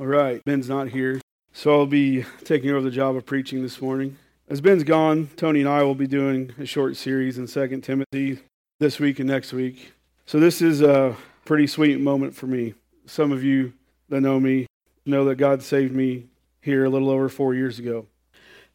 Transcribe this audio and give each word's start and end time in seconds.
All 0.00 0.06
right, 0.06 0.44
Ben's 0.44 0.68
not 0.68 0.90
here, 0.90 1.20
so 1.52 1.72
I'll 1.72 1.84
be 1.84 2.24
taking 2.44 2.70
over 2.70 2.82
the 2.82 2.90
job 2.90 3.16
of 3.16 3.26
preaching 3.26 3.62
this 3.62 3.82
morning. 3.82 4.16
As 4.48 4.60
Ben's 4.60 4.84
gone, 4.84 5.28
Tony 5.34 5.58
and 5.58 5.68
I 5.68 5.82
will 5.82 5.96
be 5.96 6.06
doing 6.06 6.52
a 6.56 6.66
short 6.66 6.96
series 6.96 7.36
in 7.36 7.48
2 7.48 7.80
Timothy 7.80 8.38
this 8.78 9.00
week 9.00 9.18
and 9.18 9.28
next 9.28 9.52
week. 9.52 9.90
So 10.24 10.38
this 10.38 10.62
is 10.62 10.82
a 10.82 11.16
pretty 11.44 11.66
sweet 11.66 11.98
moment 11.98 12.36
for 12.36 12.46
me. 12.46 12.74
Some 13.06 13.32
of 13.32 13.42
you 13.42 13.72
that 14.08 14.20
know 14.20 14.38
me 14.38 14.68
know 15.04 15.24
that 15.24 15.34
God 15.34 15.64
saved 15.64 15.96
me 15.96 16.26
here 16.60 16.84
a 16.84 16.90
little 16.90 17.10
over 17.10 17.28
four 17.28 17.52
years 17.52 17.80
ago. 17.80 18.06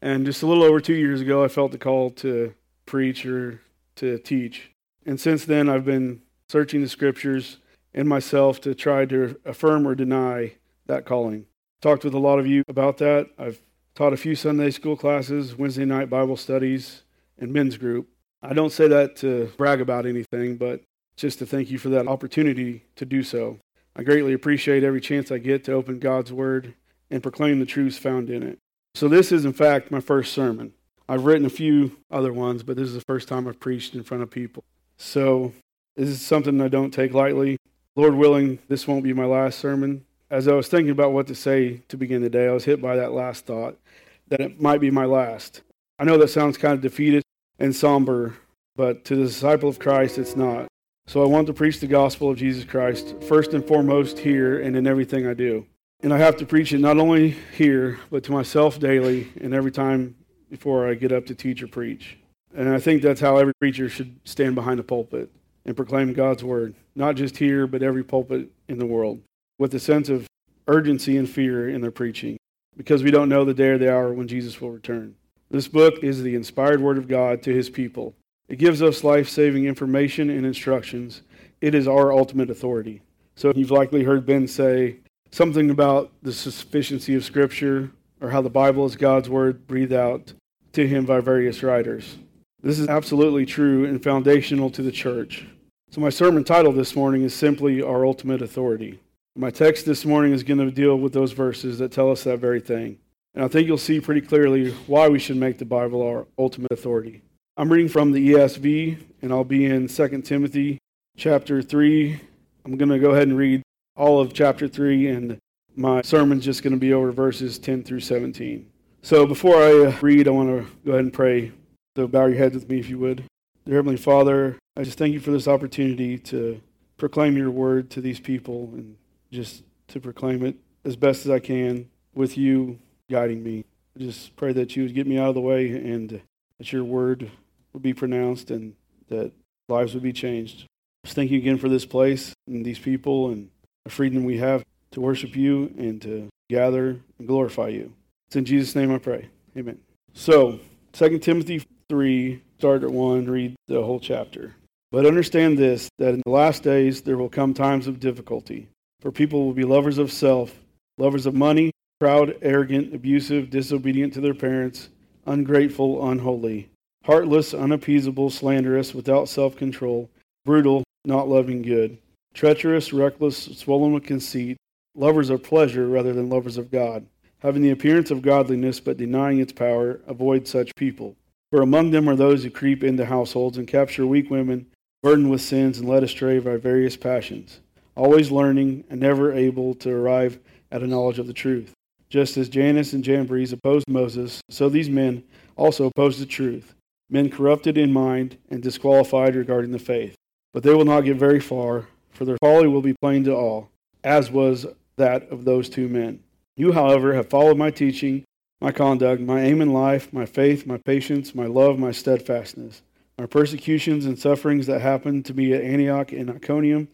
And 0.02 0.26
just 0.26 0.42
a 0.42 0.46
little 0.46 0.62
over 0.62 0.78
two 0.78 0.92
years 0.92 1.22
ago, 1.22 1.42
I 1.42 1.48
felt 1.48 1.72
the 1.72 1.78
call 1.78 2.10
to 2.10 2.52
preach 2.84 3.24
or 3.24 3.62
to 3.96 4.18
teach. 4.18 4.72
And 5.06 5.18
since 5.18 5.46
then, 5.46 5.70
I've 5.70 5.86
been 5.86 6.20
searching 6.50 6.82
the 6.82 6.88
scriptures 6.90 7.56
and 7.94 8.06
myself 8.06 8.60
to 8.60 8.74
try 8.74 9.06
to 9.06 9.40
affirm 9.46 9.88
or 9.88 9.94
deny 9.94 10.56
that 10.86 11.04
calling. 11.04 11.46
Talked 11.80 12.04
with 12.04 12.14
a 12.14 12.18
lot 12.18 12.38
of 12.38 12.46
you 12.46 12.62
about 12.68 12.98
that. 12.98 13.28
I've 13.38 13.60
taught 13.94 14.12
a 14.12 14.16
few 14.16 14.34
Sunday 14.34 14.70
school 14.70 14.96
classes, 14.96 15.56
Wednesday 15.56 15.84
night 15.84 16.10
Bible 16.10 16.36
studies, 16.36 17.02
and 17.38 17.52
men's 17.52 17.76
group. 17.76 18.08
I 18.42 18.52
don't 18.52 18.72
say 18.72 18.88
that 18.88 19.16
to 19.16 19.50
brag 19.56 19.80
about 19.80 20.06
anything, 20.06 20.56
but 20.56 20.82
just 21.16 21.38
to 21.38 21.46
thank 21.46 21.70
you 21.70 21.78
for 21.78 21.88
that 21.90 22.08
opportunity 22.08 22.84
to 22.96 23.06
do 23.06 23.22
so. 23.22 23.58
I 23.96 24.02
greatly 24.02 24.32
appreciate 24.32 24.82
every 24.82 25.00
chance 25.00 25.30
I 25.30 25.38
get 25.38 25.64
to 25.64 25.72
open 25.72 25.98
God's 25.98 26.32
Word 26.32 26.74
and 27.10 27.22
proclaim 27.22 27.60
the 27.60 27.66
truths 27.66 27.96
found 27.96 28.28
in 28.28 28.42
it. 28.42 28.58
So, 28.94 29.08
this 29.08 29.32
is, 29.32 29.44
in 29.44 29.52
fact, 29.52 29.90
my 29.90 30.00
first 30.00 30.32
sermon. 30.32 30.72
I've 31.08 31.24
written 31.24 31.46
a 31.46 31.50
few 31.50 31.98
other 32.10 32.32
ones, 32.32 32.62
but 32.62 32.76
this 32.76 32.88
is 32.88 32.94
the 32.94 33.04
first 33.06 33.28
time 33.28 33.46
I've 33.46 33.60
preached 33.60 33.94
in 33.94 34.02
front 34.02 34.22
of 34.22 34.30
people. 34.30 34.64
So, 34.96 35.52
this 35.96 36.08
is 36.08 36.20
something 36.20 36.60
I 36.60 36.68
don't 36.68 36.90
take 36.90 37.14
lightly. 37.14 37.56
Lord 37.94 38.14
willing, 38.14 38.58
this 38.68 38.88
won't 38.88 39.04
be 39.04 39.12
my 39.12 39.26
last 39.26 39.58
sermon. 39.58 40.04
As 40.34 40.48
I 40.48 40.54
was 40.54 40.66
thinking 40.66 40.90
about 40.90 41.12
what 41.12 41.28
to 41.28 41.34
say 41.36 41.82
to 41.86 41.96
begin 41.96 42.20
the 42.20 42.28
day, 42.28 42.48
I 42.48 42.50
was 42.50 42.64
hit 42.64 42.82
by 42.82 42.96
that 42.96 43.12
last 43.12 43.46
thought 43.46 43.78
that 44.26 44.40
it 44.40 44.60
might 44.60 44.80
be 44.80 44.90
my 44.90 45.04
last. 45.04 45.62
I 45.96 46.02
know 46.02 46.18
that 46.18 46.26
sounds 46.26 46.58
kind 46.58 46.74
of 46.74 46.80
defeated 46.80 47.22
and 47.60 47.72
somber, 47.72 48.34
but 48.74 49.04
to 49.04 49.14
the 49.14 49.26
disciple 49.26 49.68
of 49.68 49.78
Christ, 49.78 50.18
it's 50.18 50.34
not. 50.34 50.66
So 51.06 51.22
I 51.22 51.26
want 51.26 51.46
to 51.46 51.52
preach 51.52 51.78
the 51.78 51.86
gospel 51.86 52.30
of 52.30 52.36
Jesus 52.36 52.64
Christ 52.64 53.14
first 53.28 53.54
and 53.54 53.64
foremost 53.64 54.18
here 54.18 54.60
and 54.60 54.74
in 54.74 54.88
everything 54.88 55.24
I 55.24 55.34
do. 55.34 55.66
And 56.02 56.12
I 56.12 56.18
have 56.18 56.36
to 56.38 56.46
preach 56.46 56.72
it 56.72 56.80
not 56.80 56.98
only 56.98 57.36
here, 57.56 58.00
but 58.10 58.24
to 58.24 58.32
myself 58.32 58.80
daily 58.80 59.28
and 59.40 59.54
every 59.54 59.70
time 59.70 60.16
before 60.50 60.88
I 60.88 60.94
get 60.94 61.12
up 61.12 61.26
to 61.26 61.36
teach 61.36 61.62
or 61.62 61.68
preach. 61.68 62.18
And 62.52 62.68
I 62.68 62.80
think 62.80 63.02
that's 63.02 63.20
how 63.20 63.36
every 63.36 63.54
preacher 63.60 63.88
should 63.88 64.18
stand 64.24 64.56
behind 64.56 64.80
a 64.80 64.82
pulpit 64.82 65.30
and 65.64 65.76
proclaim 65.76 66.12
God's 66.12 66.42
word, 66.42 66.74
not 66.96 67.14
just 67.14 67.36
here, 67.36 67.68
but 67.68 67.84
every 67.84 68.02
pulpit 68.02 68.50
in 68.66 68.80
the 68.80 68.86
world, 68.86 69.20
with 69.58 69.74
a 69.74 69.78
sense 69.78 70.08
of 70.08 70.26
urgency 70.66 71.16
and 71.16 71.28
fear 71.28 71.68
in 71.68 71.80
their 71.80 71.90
preaching, 71.90 72.36
because 72.76 73.02
we 73.02 73.10
don't 73.10 73.28
know 73.28 73.44
the 73.44 73.54
day 73.54 73.68
or 73.68 73.78
the 73.78 73.92
hour 73.92 74.12
when 74.12 74.28
Jesus 74.28 74.60
will 74.60 74.70
return. 74.70 75.14
This 75.50 75.68
book 75.68 76.02
is 76.02 76.22
the 76.22 76.34
inspired 76.34 76.80
word 76.80 76.98
of 76.98 77.08
God 77.08 77.42
to 77.42 77.54
his 77.54 77.70
people. 77.70 78.14
It 78.48 78.56
gives 78.56 78.82
us 78.82 79.04
life 79.04 79.28
saving 79.28 79.64
information 79.64 80.30
and 80.30 80.44
instructions. 80.44 81.22
It 81.60 81.74
is 81.74 81.88
our 81.88 82.12
ultimate 82.12 82.50
authority. 82.50 83.02
So 83.36 83.52
you've 83.54 83.70
likely 83.70 84.04
heard 84.04 84.26
Ben 84.26 84.46
say 84.46 84.96
something 85.30 85.70
about 85.70 86.12
the 86.22 86.32
sufficiency 86.32 87.14
of 87.14 87.24
Scripture 87.24 87.90
or 88.20 88.30
how 88.30 88.42
the 88.42 88.50
Bible 88.50 88.86
is 88.86 88.96
God's 88.96 89.28
word 89.28 89.66
breathed 89.66 89.92
out 89.92 90.32
to 90.72 90.86
him 90.86 91.04
by 91.04 91.20
various 91.20 91.62
writers. 91.62 92.16
This 92.62 92.78
is 92.78 92.88
absolutely 92.88 93.44
true 93.44 93.84
and 93.84 94.02
foundational 94.02 94.70
to 94.70 94.82
the 94.82 94.92
church. 94.92 95.46
So, 95.90 96.00
my 96.00 96.08
sermon 96.08 96.44
title 96.44 96.72
this 96.72 96.96
morning 96.96 97.22
is 97.22 97.34
simply 97.34 97.82
Our 97.82 98.06
Ultimate 98.06 98.42
Authority. 98.42 99.00
My 99.36 99.50
text 99.50 99.84
this 99.84 100.04
morning 100.04 100.32
is 100.32 100.44
going 100.44 100.60
to 100.60 100.70
deal 100.70 100.94
with 100.94 101.12
those 101.12 101.32
verses 101.32 101.80
that 101.80 101.90
tell 101.90 102.08
us 102.08 102.22
that 102.22 102.38
very 102.38 102.60
thing. 102.60 102.98
And 103.34 103.44
I 103.44 103.48
think 103.48 103.66
you'll 103.66 103.78
see 103.78 104.00
pretty 104.00 104.20
clearly 104.20 104.70
why 104.86 105.08
we 105.08 105.18
should 105.18 105.36
make 105.36 105.58
the 105.58 105.64
Bible 105.64 106.02
our 106.02 106.28
ultimate 106.38 106.70
authority. 106.70 107.20
I'm 107.56 107.68
reading 107.68 107.88
from 107.88 108.12
the 108.12 108.32
ESV, 108.32 108.96
and 109.22 109.32
I'll 109.32 109.42
be 109.42 109.66
in 109.66 109.88
2 109.88 110.22
Timothy 110.22 110.78
chapter 111.16 111.62
3. 111.62 112.20
I'm 112.64 112.76
going 112.76 112.90
to 112.90 113.00
go 113.00 113.10
ahead 113.10 113.26
and 113.26 113.36
read 113.36 113.62
all 113.96 114.20
of 114.20 114.32
chapter 114.32 114.68
3, 114.68 115.08
and 115.08 115.38
my 115.74 116.00
sermon's 116.02 116.44
just 116.44 116.62
going 116.62 116.74
to 116.74 116.78
be 116.78 116.92
over 116.92 117.10
verses 117.10 117.58
10 117.58 117.82
through 117.82 118.00
17. 118.00 118.70
So 119.02 119.26
before 119.26 119.56
I 119.56 119.86
uh, 119.86 119.96
read, 120.00 120.28
I 120.28 120.30
want 120.30 120.48
to 120.48 120.70
go 120.86 120.92
ahead 120.92 121.06
and 121.06 121.12
pray. 121.12 121.50
So 121.96 122.06
bow 122.06 122.26
your 122.26 122.38
heads 122.38 122.54
with 122.54 122.68
me 122.68 122.78
if 122.78 122.88
you 122.88 123.00
would. 123.00 123.24
Dear 123.66 123.76
Heavenly 123.76 123.96
Father, 123.96 124.58
I 124.76 124.84
just 124.84 124.96
thank 124.96 125.12
you 125.12 125.18
for 125.18 125.32
this 125.32 125.48
opportunity 125.48 126.18
to 126.18 126.60
proclaim 126.98 127.36
your 127.36 127.50
word 127.50 127.90
to 127.90 128.00
these 128.00 128.20
people 128.20 128.70
and 128.74 128.96
just 129.30 129.62
to 129.88 130.00
proclaim 130.00 130.44
it 130.44 130.56
as 130.84 130.96
best 130.96 131.24
as 131.26 131.30
I 131.30 131.38
can 131.38 131.88
with 132.14 132.36
you 132.36 132.78
guiding 133.10 133.42
me. 133.42 133.64
I 133.96 134.02
just 134.02 134.36
pray 134.36 134.52
that 134.52 134.76
you 134.76 134.84
would 134.84 134.94
get 134.94 135.06
me 135.06 135.18
out 135.18 135.28
of 135.28 135.34
the 135.34 135.40
way 135.40 135.68
and 135.70 136.20
that 136.58 136.72
your 136.72 136.84
word 136.84 137.30
would 137.72 137.82
be 137.82 137.94
pronounced 137.94 138.50
and 138.50 138.74
that 139.08 139.32
lives 139.68 139.94
would 139.94 140.02
be 140.02 140.12
changed. 140.12 140.66
Just 141.04 141.16
thank 141.16 141.30
you 141.30 141.38
again 141.38 141.58
for 141.58 141.68
this 141.68 141.84
place 141.84 142.32
and 142.46 142.64
these 142.64 142.78
people 142.78 143.30
and 143.30 143.50
the 143.84 143.90
freedom 143.90 144.24
we 144.24 144.38
have 144.38 144.64
to 144.92 145.00
worship 145.00 145.36
you 145.36 145.72
and 145.76 146.00
to 146.02 146.28
gather 146.48 147.00
and 147.18 147.28
glorify 147.28 147.68
you. 147.68 147.92
It's 148.28 148.36
in 148.36 148.44
Jesus' 148.44 148.74
name 148.74 148.92
I 148.92 148.98
pray. 148.98 149.28
Amen. 149.56 149.78
So, 150.12 150.60
2 150.92 151.18
Timothy 151.18 151.62
3, 151.88 152.42
start 152.58 152.84
at 152.84 152.90
1, 152.90 153.26
read 153.26 153.56
the 153.66 153.82
whole 153.82 154.00
chapter. 154.00 154.54
But 154.90 155.06
understand 155.06 155.58
this 155.58 155.88
that 155.98 156.14
in 156.14 156.22
the 156.24 156.30
last 156.30 156.62
days 156.62 157.02
there 157.02 157.16
will 157.16 157.28
come 157.28 157.52
times 157.52 157.86
of 157.86 157.98
difficulty, 157.98 158.68
for 159.04 159.12
people 159.12 159.44
will 159.44 159.52
be 159.52 159.64
lovers 159.64 159.98
of 159.98 160.10
self, 160.10 160.58
lovers 160.98 161.26
of 161.26 161.34
money, 161.34 161.70
proud, 162.00 162.34
arrogant, 162.42 162.92
abusive, 162.94 163.50
disobedient 163.50 164.14
to 164.14 164.20
their 164.20 164.34
parents, 164.34 164.88
ungrateful, 165.26 166.10
unholy 166.10 166.70
heartless, 167.04 167.52
unappeasable, 167.52 168.30
slanderous, 168.30 168.94
without 168.94 169.28
self 169.28 169.56
control, 169.56 170.10
brutal, 170.44 170.82
not 171.04 171.28
loving 171.28 171.62
good, 171.62 171.98
treacherous, 172.32 172.92
reckless, 172.92 173.36
swollen 173.36 173.92
with 173.92 174.04
conceit, 174.04 174.56
lovers 174.94 175.30
of 175.30 175.42
pleasure 175.42 175.86
rather 175.86 176.12
than 176.12 176.30
lovers 176.30 176.56
of 176.56 176.70
God, 176.70 177.06
having 177.40 177.62
the 177.62 177.70
appearance 177.70 178.10
of 178.10 178.22
godliness 178.22 178.80
but 178.80 178.96
denying 178.96 179.38
its 179.38 179.52
power, 179.52 180.00
avoid 180.06 180.48
such 180.48 180.74
people. 180.76 181.14
For 181.50 181.62
among 181.62 181.90
them 181.90 182.08
are 182.08 182.16
those 182.16 182.42
who 182.42 182.50
creep 182.50 182.82
into 182.82 183.04
households 183.04 183.58
and 183.58 183.68
capture 183.68 184.06
weak 184.06 184.30
women, 184.30 184.66
burdened 185.02 185.30
with 185.30 185.42
sins 185.42 185.78
and 185.78 185.88
led 185.88 186.02
astray 186.02 186.38
by 186.38 186.56
various 186.56 186.96
passions, 186.96 187.60
always 187.96 188.30
learning 188.30 188.84
and 188.90 189.00
never 189.00 189.32
able 189.32 189.74
to 189.74 189.90
arrive 189.90 190.38
at 190.70 190.82
a 190.82 190.86
knowledge 190.86 191.18
of 191.18 191.26
the 191.26 191.32
truth. 191.32 191.72
Just 192.08 192.36
as 192.36 192.48
Jannes 192.48 192.92
and 192.92 193.04
Jambres 193.04 193.52
opposed 193.52 193.88
Moses, 193.88 194.40
so 194.48 194.68
these 194.68 194.90
men 194.90 195.24
also 195.56 195.86
opposed 195.86 196.20
the 196.20 196.26
truth 196.26 196.74
men 197.10 197.30
corrupted 197.30 197.78
in 197.78 197.92
mind 197.92 198.36
and 198.50 198.62
disqualified 198.62 199.36
regarding 199.36 199.70
the 199.72 199.78
faith. 199.78 200.14
But 200.52 200.62
they 200.62 200.74
will 200.74 200.84
not 200.84 201.02
get 201.02 201.16
very 201.16 201.40
far, 201.40 201.86
for 202.10 202.24
their 202.24 202.38
folly 202.38 202.66
will 202.66 202.82
be 202.82 202.94
plain 203.00 203.24
to 203.24 203.34
all, 203.34 203.70
as 204.02 204.30
was 204.30 204.66
that 204.96 205.28
of 205.30 205.44
those 205.44 205.68
two 205.68 205.88
men. 205.88 206.20
You, 206.56 206.72
however, 206.72 207.14
have 207.14 207.28
followed 207.28 207.58
my 207.58 207.70
teaching, 207.70 208.24
my 208.60 208.72
conduct, 208.72 209.20
my 209.20 209.42
aim 209.42 209.60
in 209.60 209.72
life, 209.72 210.12
my 210.12 210.26
faith, 210.26 210.66
my 210.66 210.78
patience, 210.78 211.34
my 211.34 211.46
love, 211.46 211.78
my 211.78 211.90
steadfastness, 211.90 212.82
my 213.18 213.26
persecutions 213.26 214.06
and 214.06 214.18
sufferings 214.18 214.66
that 214.66 214.80
happened 214.80 215.24
to 215.26 215.34
me 215.34 215.52
at 215.52 215.62
Antioch 215.62 216.12
and 216.12 216.30
Iconium 216.30 216.88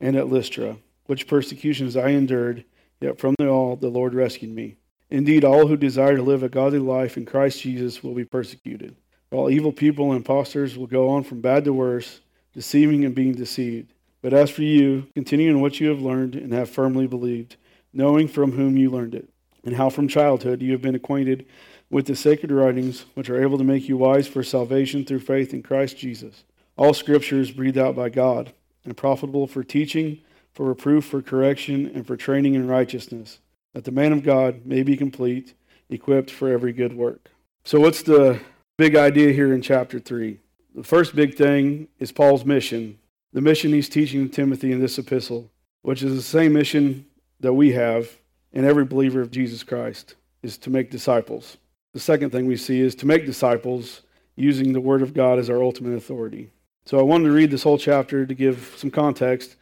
and 0.00 0.16
at 0.16 0.28
Lystra, 0.28 0.76
which 1.06 1.26
persecutions 1.26 1.96
I 1.96 2.08
endured, 2.08 2.64
yet 3.00 3.18
from 3.18 3.34
them 3.38 3.48
all 3.48 3.76
the 3.76 3.88
Lord 3.88 4.14
rescued 4.14 4.50
me. 4.50 4.76
Indeed, 5.10 5.44
all 5.44 5.66
who 5.66 5.76
desire 5.76 6.16
to 6.16 6.22
live 6.22 6.42
a 6.42 6.48
godly 6.48 6.78
life 6.78 7.16
in 7.16 7.26
Christ 7.26 7.60
Jesus 7.60 8.02
will 8.02 8.14
be 8.14 8.24
persecuted. 8.24 8.96
While 9.30 9.50
evil 9.50 9.72
people 9.72 10.10
and 10.10 10.16
impostors 10.16 10.76
will 10.76 10.86
go 10.86 11.08
on 11.08 11.24
from 11.24 11.40
bad 11.40 11.64
to 11.64 11.72
worse, 11.72 12.20
deceiving 12.52 13.04
and 13.04 13.14
being 13.14 13.34
deceived. 13.34 13.92
But 14.22 14.32
as 14.32 14.50
for 14.50 14.62
you, 14.62 15.06
continue 15.14 15.50
in 15.50 15.60
what 15.60 15.80
you 15.80 15.88
have 15.88 16.00
learned 16.00 16.34
and 16.34 16.52
have 16.52 16.70
firmly 16.70 17.06
believed, 17.06 17.56
knowing 17.92 18.28
from 18.28 18.52
whom 18.52 18.76
you 18.76 18.90
learned 18.90 19.14
it, 19.14 19.28
and 19.64 19.76
how 19.76 19.90
from 19.90 20.08
childhood 20.08 20.62
you 20.62 20.72
have 20.72 20.82
been 20.82 20.94
acquainted 20.94 21.46
with 21.90 22.06
the 22.06 22.16
sacred 22.16 22.50
writings, 22.50 23.04
which 23.14 23.28
are 23.28 23.42
able 23.42 23.58
to 23.58 23.64
make 23.64 23.88
you 23.88 23.96
wise 23.96 24.26
for 24.26 24.42
salvation 24.42 25.04
through 25.04 25.20
faith 25.20 25.52
in 25.52 25.62
Christ 25.62 25.98
Jesus. 25.98 26.44
All 26.76 26.94
scripture 26.94 27.38
is 27.38 27.50
breathed 27.50 27.78
out 27.78 27.94
by 27.94 28.08
God 28.08 28.52
and 28.84 28.96
profitable 28.96 29.46
for 29.46 29.62
teaching, 29.64 30.20
for 30.52 30.66
reproof, 30.66 31.04
for 31.04 31.22
correction, 31.22 31.90
and 31.94 32.06
for 32.06 32.16
training 32.16 32.54
in 32.54 32.68
righteousness, 32.68 33.38
that 33.72 33.84
the 33.84 33.90
man 33.90 34.12
of 34.12 34.22
God 34.22 34.66
may 34.66 34.82
be 34.82 34.96
complete, 34.96 35.54
equipped 35.90 36.30
for 36.30 36.48
every 36.48 36.72
good 36.72 36.94
work. 36.94 37.30
So, 37.64 37.80
what's 37.80 38.02
the 38.02 38.40
big 38.76 38.96
idea 38.96 39.32
here 39.32 39.54
in 39.54 39.62
chapter 39.62 40.00
3. 40.00 40.38
The 40.74 40.82
first 40.82 41.14
big 41.14 41.36
thing 41.36 41.86
is 42.00 42.10
Paul's 42.10 42.44
mission, 42.44 42.98
the 43.32 43.40
mission 43.40 43.72
he's 43.72 43.88
teaching 43.88 44.28
Timothy 44.28 44.72
in 44.72 44.80
this 44.80 44.98
epistle, 44.98 45.50
which 45.82 46.02
is 46.02 46.14
the 46.14 46.22
same 46.22 46.52
mission 46.52 47.06
that 47.40 47.52
we 47.52 47.72
have 47.72 48.08
in 48.52 48.64
every 48.64 48.84
believer 48.84 49.20
of 49.20 49.30
Jesus 49.30 49.62
Christ, 49.62 50.16
is 50.42 50.58
to 50.58 50.70
make 50.70 50.90
disciples. 50.90 51.56
The 51.92 52.00
second 52.00 52.30
thing 52.30 52.46
we 52.46 52.56
see 52.56 52.80
is 52.80 52.96
to 52.96 53.06
make 53.06 53.26
disciples 53.26 54.02
using 54.34 54.72
the 54.72 54.80
Word 54.80 55.02
of 55.02 55.14
God 55.14 55.38
as 55.38 55.48
our 55.48 55.62
ultimate 55.62 55.94
authority. 55.94 56.50
So 56.86 56.98
I 56.98 57.02
wanted 57.02 57.28
to 57.28 57.32
read 57.32 57.50
this 57.50 57.62
whole 57.62 57.78
chapter 57.78 58.26
to 58.26 58.34
give 58.34 58.74
some 58.76 58.90
context 58.90 59.56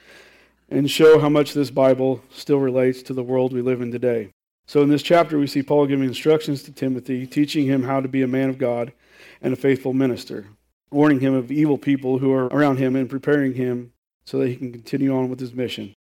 and 0.68 0.90
show 0.90 1.20
how 1.20 1.28
much 1.28 1.54
this 1.54 1.70
Bible 1.70 2.20
still 2.30 2.58
relates 2.58 3.00
to 3.02 3.14
the 3.14 3.22
world 3.22 3.52
we 3.52 3.62
live 3.62 3.80
in 3.80 3.92
today. 3.92 4.30
So, 4.66 4.82
in 4.82 4.88
this 4.88 5.02
chapter, 5.02 5.38
we 5.38 5.46
see 5.46 5.62
Paul 5.62 5.86
giving 5.86 6.06
instructions 6.06 6.62
to 6.64 6.72
Timothy, 6.72 7.26
teaching 7.26 7.66
him 7.66 7.84
how 7.84 8.00
to 8.00 8.08
be 8.08 8.22
a 8.22 8.28
man 8.28 8.48
of 8.48 8.58
God 8.58 8.92
and 9.40 9.52
a 9.52 9.56
faithful 9.56 9.92
minister, 9.92 10.46
warning 10.90 11.20
him 11.20 11.34
of 11.34 11.52
evil 11.52 11.78
people 11.78 12.18
who 12.18 12.32
are 12.32 12.46
around 12.46 12.78
him 12.78 12.96
and 12.96 13.10
preparing 13.10 13.54
him 13.54 13.92
so 14.24 14.38
that 14.38 14.48
he 14.48 14.56
can 14.56 14.72
continue 14.72 15.14
on 15.14 15.28
with 15.28 15.40
his 15.40 15.52
mission. 15.52 15.94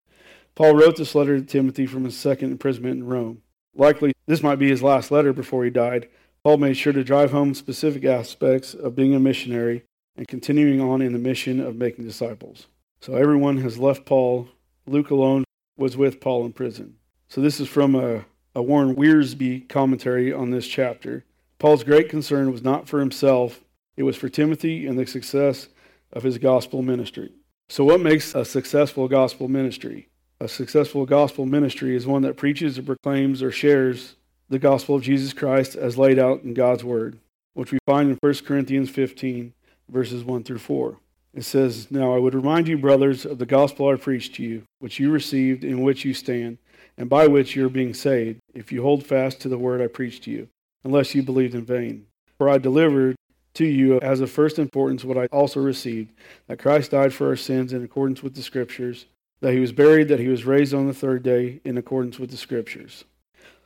Paul 0.55 0.75
wrote 0.75 0.97
this 0.97 1.15
letter 1.15 1.39
to 1.39 1.47
Timothy 1.47 1.87
from 1.87 2.05
his 2.05 2.17
second 2.17 2.53
imprisonment 2.53 2.99
in 2.99 3.07
Rome. 3.07 3.43
Likely, 3.75 4.13
this 4.27 4.43
might 4.43 4.59
be 4.59 4.69
his 4.69 4.83
last 4.83 5.11
letter 5.11 5.33
before 5.33 5.65
he 5.65 5.71
died. 5.71 6.09
Paul 6.45 6.59
made 6.59 6.77
sure 6.77 6.93
to 6.93 7.03
drive 7.03 7.31
home 7.33 7.55
specific 7.55 8.05
aspects 8.05 8.75
of 8.75 8.95
being 8.95 9.15
a 9.15 9.21
missionary 9.21 9.85
and 10.19 10.27
continuing 10.27 10.81
on 10.81 11.01
in 11.01 11.13
the 11.13 11.19
mission 11.19 11.61
of 11.61 11.77
making 11.77 12.05
disciples. 12.05 12.67
So 13.01 13.15
everyone 13.15 13.59
has 13.59 13.79
left 13.79 14.05
Paul. 14.05 14.49
Luke 14.85 15.11
alone 15.11 15.45
was 15.77 15.97
with 15.97 16.21
Paul 16.21 16.45
in 16.45 16.53
prison. 16.53 16.97
So 17.29 17.41
this 17.41 17.61
is 17.61 17.69
from 17.69 17.95
a, 17.95 18.25
a 18.55 18.61
Warren 18.61 18.97
Wiersbe 18.97 19.69
commentary 19.69 20.33
on 20.33 20.51
this 20.51 20.67
chapter. 20.67 21.25
Paul's 21.61 21.85
great 21.85 22.09
concern 22.09 22.51
was 22.51 22.65
not 22.65 22.89
for 22.89 22.99
himself, 22.99 23.61
it 23.97 24.03
was 24.03 24.17
for 24.17 24.29
Timothy 24.29 24.89
and 24.89 24.99
the 24.99 25.07
success 25.07 25.69
of 26.13 26.25
his 26.25 26.39
gospel 26.39 26.83
ministry. 26.83 27.33
So, 27.69 27.85
what 27.85 28.01
makes 28.01 28.35
a 28.35 28.45
successful 28.45 29.07
gospel 29.07 29.47
ministry? 29.49 30.09
A 30.41 30.49
successful 30.49 31.07
gospel 31.07 31.47
ministry 31.47 31.95
is 31.95 32.07
one 32.07 32.23
that 32.23 32.37
preaches 32.37 32.79
or 32.79 32.83
proclaims 32.83 33.43
or 33.43 33.53
shares 33.53 34.17
the 34.49 34.59
gospel 34.59 34.97
of 34.97 35.03
Jesus 35.03 35.33
Christ 35.33 35.77
as 35.77 35.99
laid 35.99 36.19
out 36.19 36.43
in 36.43 36.55
God's 36.55 36.83
Word, 36.83 37.19
which 37.55 37.71
we 37.71 37.79
find 37.87 38.11
in 38.11 38.19
1 38.21 38.35
Corinthians 38.47 38.89
15, 38.91 39.53
verses 39.89 40.25
1 40.25 40.45
through 40.45 40.59
4. 40.59 40.97
It 41.35 41.45
says, 41.45 41.91
Now 41.91 42.15
I 42.15 42.19
would 42.19 42.35
remind 42.35 42.69
you, 42.69 42.79
brothers, 42.79 43.25
of 43.25 43.39
the 43.39 43.47
gospel 43.47 43.89
I 43.89 43.97
preached 43.97 44.35
to 44.37 44.43
you, 44.43 44.63
which 44.79 44.99
you 44.99 45.11
received, 45.11 45.65
in 45.65 45.83
which 45.83 46.05
you 46.05 46.15
stand, 46.15 46.59
and 46.97 47.09
by 47.09 47.27
which 47.27 47.55
you 47.55 47.67
are 47.67 47.71
being 47.71 47.95
saved, 47.95 48.41
if 48.55 48.73
you 48.73 48.83
hold 48.83 49.07
fast 49.07 49.41
to 49.41 49.49
the 49.49 49.59
word 49.59 49.81
I 49.81 49.87
preached 49.87 50.25
to 50.25 50.31
you, 50.31 50.49
unless 50.85 51.15
you 51.15 51.23
believed 51.23 51.55
in 51.55 51.65
vain. 51.65 52.07
For 52.39 52.49
I 52.49 52.59
delivered 52.59 53.17
to 53.55 53.67
you 53.67 53.99
as 54.01 54.21
of 54.21 54.31
first 54.31 54.59
importance 54.59 55.05
what 55.05 55.19
I 55.19 55.27
also 55.27 55.61
received 55.61 56.13
that 56.47 56.59
Christ 56.59 56.93
died 56.93 57.13
for 57.13 57.29
our 57.29 57.37
sins 57.37 57.73
in 57.73 57.83
accordance 57.83 58.23
with 58.23 58.35
the 58.35 58.43
Scriptures, 58.43 59.07
that 59.41 59.53
he 59.53 59.61
was 59.61 59.73
buried, 59.73 60.09
that 60.09 60.21
he 60.21 60.29
was 60.29 60.45
raised 60.45 60.75
on 60.75 60.87
the 60.87 60.95
third 60.95 61.23
day 61.23 61.61
in 61.65 61.77
accordance 61.77 62.19
with 62.19 62.31
the 62.31 62.37
Scriptures. 62.37 63.05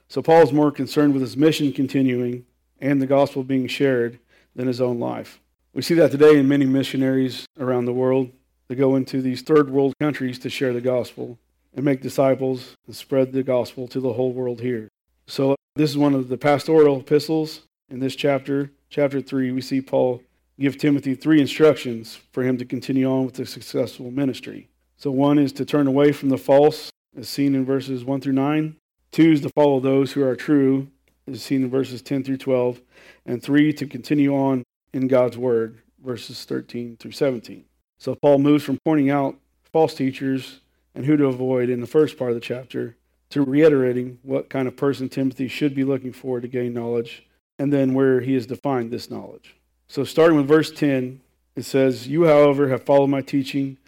So 0.09 0.21
Paul 0.21 0.43
is 0.43 0.53
more 0.53 0.71
concerned 0.71 1.13
with 1.13 1.23
his 1.23 1.37
mission 1.37 1.73
continuing 1.73 2.45
and 2.81 3.01
the 3.01 3.07
gospel 3.07 3.45
being 3.45 3.67
shared 3.67 4.19
than 4.55 4.67
his 4.67 4.81
own 4.81 4.99
life. 4.99 5.41
We 5.75 5.81
see 5.81 5.95
that 5.95 6.11
today 6.11 6.39
in 6.39 6.49
many 6.49 6.67
missionaries 6.67 7.47
around 7.59 7.87
the 7.87 7.95
world. 7.95 8.31
that 8.69 8.77
go 8.77 8.95
into 8.95 9.23
these 9.23 9.41
third 9.41 9.71
world 9.71 9.95
countries 9.99 10.39
to 10.41 10.51
share 10.51 10.75
the 10.75 10.83
gospel 10.83 11.39
and 11.75 11.85
make 11.85 12.03
disciples 12.03 12.77
and 12.87 12.95
spread 12.95 13.33
the 13.33 13.43
gospel 13.43 13.89
to 13.89 14.01
the 14.01 14.13
whole 14.13 14.33
world 14.33 14.61
here. 14.61 14.89
So, 15.27 15.57
this 15.75 15.89
is 15.89 15.97
one 15.97 16.15
of 16.15 16.29
the 16.29 16.37
pastoral 16.37 17.01
epistles. 17.01 17.63
In 17.89 18.01
this 18.01 18.15
chapter, 18.15 18.71
chapter 18.91 19.23
3, 19.23 19.51
we 19.53 19.63
see 19.63 19.81
Paul 19.81 20.23
give 20.61 20.77
Timothy 20.77 21.15
three 21.15 21.41
instructions 21.41 22.19
for 22.33 22.43
him 22.43 22.59
to 22.59 22.67
continue 22.67 23.11
on 23.11 23.25
with 23.25 23.39
a 23.39 23.47
successful 23.47 24.11
ministry. 24.11 24.69
So, 24.99 25.11
one 25.11 25.39
is 25.39 25.53
to 25.55 25.65
turn 25.65 25.87
away 25.87 26.13
from 26.13 26.29
the 26.29 26.39
false, 26.39 26.91
as 27.17 27.31
seen 27.31 27.55
in 27.55 27.65
verses 27.65 28.05
1 28.05 28.21
through 28.21 28.35
9. 28.35 28.77
Two 29.11 29.33
is 29.33 29.41
to 29.41 29.51
follow 29.51 29.81
those 29.81 30.13
who 30.13 30.23
are 30.23 30.37
true, 30.37 30.89
as 31.27 31.43
seen 31.43 31.63
in 31.63 31.71
verses 31.71 32.03
10 32.03 32.25
through 32.25 32.39
12. 32.39 32.83
And 33.25 33.43
three, 33.43 33.73
to 33.73 33.87
continue 33.87 34.35
on 34.35 34.65
in 34.93 35.09
God's 35.09 35.39
Word, 35.39 35.81
verses 36.05 36.45
13 36.45 36.97
through 36.97 37.13
17. 37.13 37.65
So 37.99 38.15
Paul 38.15 38.39
moves 38.39 38.65
from 38.65 38.79
pointing 38.85 39.11
out 39.11 39.37
false 39.73 39.95
teachers 39.95 40.61
and 40.95 41.07
who 41.07 41.17
to 41.17 41.27
avoid 41.27 41.71
in 41.71 41.81
the 41.81 41.87
first 41.87 42.19
part 42.19 42.31
of 42.31 42.35
the 42.35 42.41
chapter 42.41 42.97
to 43.31 43.43
reiterating 43.43 44.19
what 44.23 44.51
kind 44.51 44.69
of 44.69 44.77
person 44.77 45.09
Timothy 45.09 45.49
should 45.49 45.75
be 45.75 45.85
looking 45.85 46.13
for 46.13 46.41
to 46.41 46.49
gain 46.49 46.75
knowledge, 46.75 47.27
and 47.59 47.73
then 47.73 47.95
where 47.95 48.21
he 48.21 48.35
has 48.35 48.47
defined 48.47 48.91
this 48.91 49.11
knowledge. 49.11 49.57
So 49.89 50.05
starting 50.05 50.37
with 50.37 50.47
verse 50.47 50.71
10, 50.71 51.21
it 51.57 51.65
says, 51.65 52.09
You, 52.09 52.25
however, 52.25 52.69
have 52.69 52.85
followed 52.85 53.09
my 53.09 53.23
teaching, 53.23 53.79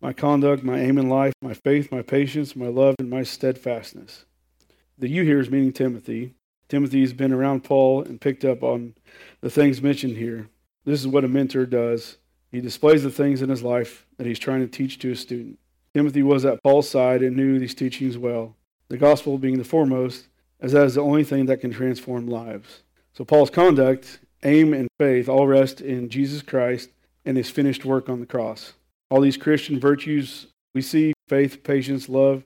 my 0.00 0.12
conduct, 0.12 0.62
my 0.62 0.78
aim 0.78 0.98
in 0.98 1.08
life, 1.08 1.32
my 1.42 1.54
faith, 1.54 1.90
my 1.90 2.02
patience, 2.02 2.54
my 2.54 2.68
love, 2.68 2.94
and 2.98 3.10
my 3.10 3.22
steadfastness. 3.22 4.24
The 4.96 5.08
you 5.08 5.24
here 5.24 5.40
is 5.40 5.50
meaning 5.50 5.72
Timothy. 5.72 6.34
Timothy's 6.68 7.12
been 7.12 7.32
around 7.32 7.64
Paul 7.64 8.02
and 8.02 8.20
picked 8.20 8.44
up 8.44 8.62
on 8.62 8.94
the 9.40 9.50
things 9.50 9.82
mentioned 9.82 10.16
here. 10.16 10.48
This 10.84 11.00
is 11.00 11.06
what 11.06 11.24
a 11.24 11.28
mentor 11.28 11.66
does. 11.66 12.18
He 12.50 12.60
displays 12.60 13.02
the 13.02 13.10
things 13.10 13.42
in 13.42 13.48
his 13.50 13.62
life 13.62 14.06
that 14.16 14.26
he's 14.26 14.38
trying 14.38 14.60
to 14.60 14.68
teach 14.68 14.98
to 15.00 15.12
a 15.12 15.16
student. 15.16 15.58
Timothy 15.92 16.22
was 16.22 16.44
at 16.44 16.62
Paul's 16.62 16.88
side 16.88 17.22
and 17.22 17.36
knew 17.36 17.58
these 17.58 17.74
teachings 17.74 18.18
well, 18.18 18.56
the 18.88 18.96
gospel 18.96 19.38
being 19.38 19.58
the 19.58 19.64
foremost, 19.64 20.28
as 20.60 20.72
that 20.72 20.86
is 20.86 20.94
the 20.94 21.02
only 21.02 21.24
thing 21.24 21.46
that 21.46 21.60
can 21.60 21.70
transform 21.70 22.26
lives. 22.26 22.82
So 23.12 23.24
Paul's 23.24 23.50
conduct, 23.50 24.20
aim, 24.42 24.72
and 24.72 24.88
faith 24.98 25.28
all 25.28 25.46
rest 25.46 25.80
in 25.80 26.08
Jesus 26.08 26.42
Christ 26.42 26.90
and 27.24 27.36
his 27.36 27.50
finished 27.50 27.84
work 27.84 28.08
on 28.08 28.20
the 28.20 28.26
cross. 28.26 28.74
All 29.10 29.20
these 29.20 29.36
Christian 29.36 29.78
virtues 29.78 30.46
we 30.74 30.82
see 30.82 31.12
faith, 31.28 31.62
patience, 31.62 32.08
love, 32.08 32.42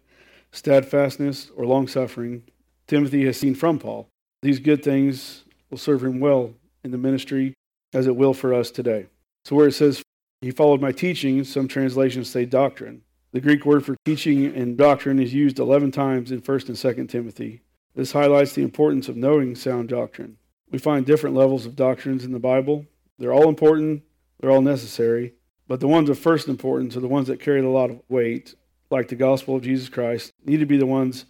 steadfastness, 0.52 1.50
or 1.56 1.64
long 1.64 1.88
suffering 1.88 2.42
Timothy 2.88 3.26
has 3.26 3.38
seen 3.38 3.55
from 3.55 3.79
Paul. 3.79 4.08
These 4.43 4.61
good 4.61 4.82
things 4.82 5.44
will 5.70 5.79
serve 5.79 6.02
him 6.02 6.20
well 6.20 6.55
in 6.82 6.90
the 6.90 6.99
ministry 6.99 7.55
as 7.93 8.06
it 8.06 8.17
will 8.17 8.35
for 8.35 8.55
us 8.55 8.70
today. 8.70 9.06
So, 9.44 9.55
where 9.55 9.69
it 9.69 9.73
says, 9.73 10.02
He 10.40 10.50
followed 10.50 10.81
my 10.81 10.93
teaching, 10.93 11.44
some 11.44 11.69
translations 11.69 12.29
say 12.29 12.46
doctrine. 12.46 13.02
The 13.32 13.40
Greek 13.40 13.67
word 13.67 13.85
for 13.85 13.96
teaching 14.06 14.46
and 14.46 14.76
doctrine 14.76 15.19
is 15.19 15.35
used 15.35 15.58
11 15.58 15.93
times 15.93 16.32
in 16.32 16.40
1st 16.40 16.69
and 16.69 16.76
2nd 16.76 17.08
Timothy. 17.11 17.61
This 17.94 18.12
highlights 18.12 18.55
the 18.55 18.62
importance 18.62 19.08
of 19.08 19.17
knowing 19.17 19.55
sound 19.55 19.90
doctrine. 19.90 20.38
We 20.70 20.79
find 20.79 21.05
different 21.05 21.37
levels 21.37 21.67
of 21.67 21.76
doctrines 21.76 22.25
in 22.25 22.32
the 22.32 22.38
Bible. 22.38 22.87
They're 23.19 23.35
all 23.35 23.49
important, 23.49 24.02
they're 24.40 24.50
all 24.50 24.62
necessary, 24.62 25.35
but 25.67 25.81
the 25.81 25.88
ones 25.88 26.08
of 26.08 26.19
first 26.19 26.49
importance 26.49 26.96
are 26.96 27.00
the 27.00 27.08
ones 27.08 27.26
that 27.26 27.40
carry 27.40 27.61
a 27.61 27.69
lot 27.69 27.90
of 27.90 28.00
weight, 28.08 28.55
like 28.90 29.08
the 29.08 29.17
gospel 29.17 29.56
of 29.56 29.62
Jesus 29.62 29.88
Christ, 29.90 30.32
need 30.44 30.61
to 30.61 30.67
be 30.67 30.79
the 30.79 30.87
ones 30.87 31.26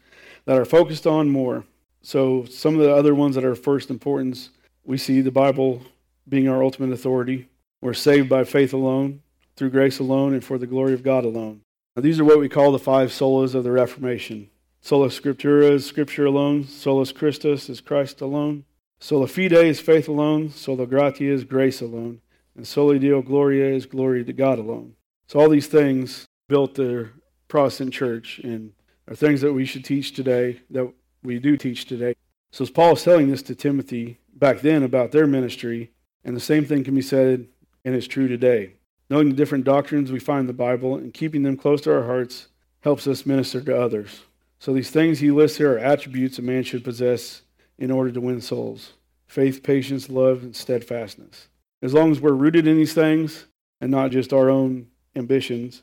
that 0.49 0.57
are 0.57 0.65
focused 0.65 1.07
on 1.07 1.29
more. 1.29 1.65
So, 2.01 2.47
some 2.47 2.73
of 2.73 2.81
the 2.81 2.95
other 2.95 3.15
ones 3.15 3.35
that 3.35 3.45
are 3.45 3.55
first 3.55 3.91
importance 3.91 4.49
we 4.83 4.97
see 4.97 5.21
the 5.21 5.31
Bible 5.31 5.83
being 6.27 6.49
our 6.49 6.63
ultimate 6.63 6.91
authority. 6.91 7.51
We're 7.83 7.93
saved 7.93 8.31
by 8.31 8.45
faith 8.45 8.73
alone, 8.73 9.21
through 9.57 9.69
grace 9.69 9.99
alone, 9.99 10.33
and 10.33 10.43
for 10.43 10.57
the 10.57 10.67
glory 10.67 10.95
of 10.95 11.03
God 11.03 11.27
alone. 11.27 11.61
Now, 11.95 12.01
these 12.01 12.19
are 12.19 12.25
what 12.25 12.39
we 12.39 12.49
call 12.49 12.73
the 12.73 12.79
five 12.79 13.11
solas 13.11 13.55
of 13.55 13.63
the 13.63 13.73
Reformation. 13.73 14.49
Sola 14.81 15.09
Scriptura 15.09 15.73
is 15.73 15.85
Scripture 15.85 16.25
alone. 16.25 16.65
Solus 16.65 17.13
Christus 17.13 17.69
is 17.69 17.83
Christ 17.83 18.23
alone. 18.23 18.65
Sola 19.01 19.27
Fide 19.27 19.53
is 19.53 19.81
faith 19.81 20.09
alone. 20.09 20.49
Sola 20.49 20.87
Gratia 20.87 21.25
is 21.25 21.45
grace 21.45 21.83
alone. 21.83 22.23
And 22.57 22.67
Soli 22.67 22.99
Deo 22.99 23.21
Gloria 23.21 23.71
is 23.75 23.85
glory 23.85 24.25
to 24.25 24.33
God 24.33 24.59
alone. 24.59 24.95
So 25.27 25.41
all 25.41 25.51
these 25.51 25.67
things 25.67 26.25
built 26.49 26.77
the 26.77 27.11
Protestant 27.49 27.93
church 27.93 28.39
and 28.39 28.73
are 29.09 29.15
things 29.15 29.41
that 29.41 29.53
we 29.53 29.65
should 29.65 29.85
teach 29.85 30.13
today, 30.13 30.61
that 30.71 30.93
we 31.23 31.39
do 31.39 31.57
teach 31.57 31.87
today. 31.87 32.15
So 32.51 32.63
as 32.63 32.71
Paul 32.71 32.93
is 32.93 33.03
telling 33.03 33.31
this 33.31 33.43
to 33.43 33.55
Timothy, 33.55 34.19
back 34.35 34.61
then 34.61 34.83
about 34.83 35.13
their 35.13 35.27
ministry, 35.27 35.91
and 36.25 36.37
the 36.37 36.41
same 36.41 36.65
thing 36.65 36.85
can 36.85 36.95
be 36.95 37.03
said 37.03 37.49
and 37.85 37.95
is 37.95 38.07
true 38.07 38.29
today. 38.29 38.75
Knowing 39.11 39.31
the 39.31 39.37
different 39.37 39.65
doctrines 39.65 40.13
we 40.13 40.19
find 40.19 40.41
in 40.41 40.47
the 40.47 40.53
Bible 40.53 40.97
and 40.97 41.15
keeping 41.15 41.43
them 41.43 41.57
close 41.57 41.81
to 41.83 41.95
our 41.95 42.05
hearts 42.05 42.49
helps 42.81 43.07
us 43.07 43.27
minister 43.27 43.61
to 43.63 43.81
others. 43.81 44.23
So 44.59 44.73
these 44.73 44.91
things 44.91 45.19
he 45.19 45.31
lists 45.31 45.59
here 45.59 45.75
are 45.75 45.79
attributes 45.79 46.39
a 46.39 46.43
man 46.43 46.63
should 46.63 46.85
possess 46.85 47.43
in 47.79 47.91
order 47.91 48.11
to 48.13 48.21
win 48.21 48.41
souls 48.41 48.93
faith, 49.27 49.63
patience, 49.63 50.09
love, 50.09 50.43
and 50.43 50.57
steadfastness. 50.57 51.49
As 51.83 51.93
long 51.93 52.11
as 52.11 52.21
we're 52.21 52.33
rooted 52.33 52.67
in 52.67 52.77
these 52.77 52.95
things 52.95 53.45
and 53.81 53.91
not 53.91 54.11
just 54.11 54.33
our 54.33 54.49
own 54.49 54.89
ambitions, 55.15 55.83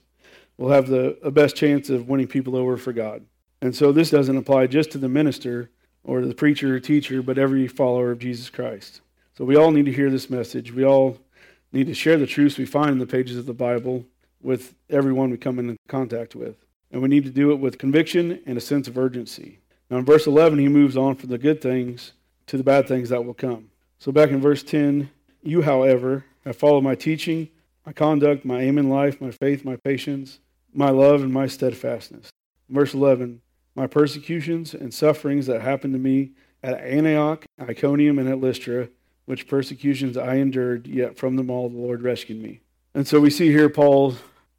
we'll 0.57 0.71
have 0.71 0.87
the, 0.87 1.17
the 1.23 1.31
best 1.31 1.55
chance 1.55 1.89
of 1.89 2.07
winning 2.07 2.27
people 2.27 2.55
over 2.55 2.77
for 2.77 2.93
God. 2.93 3.25
And 3.61 3.75
so 3.75 3.91
this 3.91 4.09
doesn't 4.09 4.37
apply 4.37 4.67
just 4.67 4.91
to 4.91 4.97
the 4.97 5.09
minister, 5.09 5.69
or 6.05 6.21
the 6.21 6.35
preacher 6.35 6.75
or 6.75 6.79
teacher, 6.79 7.21
but 7.21 7.37
every 7.37 7.67
follower 7.67 8.11
of 8.11 8.19
Jesus 8.19 8.49
Christ. 8.49 9.01
So 9.37 9.43
we 9.43 9.55
all 9.55 9.71
need 9.71 9.85
to 9.85 9.91
hear 9.91 10.09
this 10.09 10.29
message. 10.29 10.71
We 10.71 10.85
all 10.85 11.17
need 11.73 11.87
to 11.87 11.93
share 11.93 12.17
the 12.17 12.27
truths 12.27 12.57
we 12.57 12.65
find 12.65 12.91
in 12.91 12.99
the 12.99 13.07
pages 13.07 13.37
of 13.37 13.45
the 13.45 13.53
Bible 13.53 14.05
with 14.41 14.75
everyone 14.89 15.31
we 15.31 15.37
come 15.37 15.59
into 15.59 15.75
contact 15.87 16.35
with. 16.35 16.55
And 16.91 17.01
we 17.01 17.09
need 17.09 17.25
to 17.25 17.31
do 17.31 17.51
it 17.51 17.55
with 17.55 17.77
conviction 17.77 18.41
and 18.45 18.57
a 18.57 18.61
sense 18.61 18.87
of 18.87 18.97
urgency. 18.97 19.59
Now, 19.89 19.97
in 19.97 20.05
verse 20.05 20.27
11, 20.27 20.59
he 20.59 20.67
moves 20.67 20.95
on 20.95 21.15
from 21.15 21.29
the 21.29 21.37
good 21.37 21.61
things 21.61 22.13
to 22.47 22.57
the 22.57 22.63
bad 22.63 22.87
things 22.87 23.09
that 23.09 23.25
will 23.25 23.33
come. 23.33 23.69
So, 23.97 24.11
back 24.11 24.29
in 24.29 24.39
verse 24.39 24.63
10, 24.63 25.09
you, 25.43 25.63
however, 25.63 26.25
have 26.45 26.55
followed 26.55 26.83
my 26.83 26.95
teaching, 26.95 27.49
my 27.85 27.93
conduct, 27.93 28.45
my 28.45 28.61
aim 28.61 28.77
in 28.77 28.89
life, 28.89 29.19
my 29.19 29.31
faith, 29.31 29.65
my 29.65 29.75
patience, 29.75 30.39
my 30.75 30.89
love, 30.89 31.21
and 31.21 31.33
my 31.33 31.47
steadfastness. 31.47 32.29
Verse 32.69 32.93
11, 32.93 33.41
my 33.75 33.87
persecutions 33.87 34.73
and 34.73 34.93
sufferings 34.93 35.47
that 35.47 35.61
happened 35.61 35.93
to 35.93 35.99
me 35.99 36.31
at 36.63 36.79
Antioch, 36.79 37.45
Iconium, 37.61 38.19
and 38.19 38.27
at 38.27 38.39
Lystra, 38.39 38.89
which 39.25 39.47
persecutions 39.47 40.17
I 40.17 40.35
endured, 40.35 40.87
yet 40.87 41.17
from 41.17 41.35
them 41.35 41.49
all 41.49 41.69
the 41.69 41.77
Lord 41.77 42.01
rescued 42.01 42.41
me. 42.41 42.61
And 42.93 43.07
so 43.07 43.19
we 43.19 43.29
see 43.29 43.49
here 43.49 43.69
Paul 43.69 44.15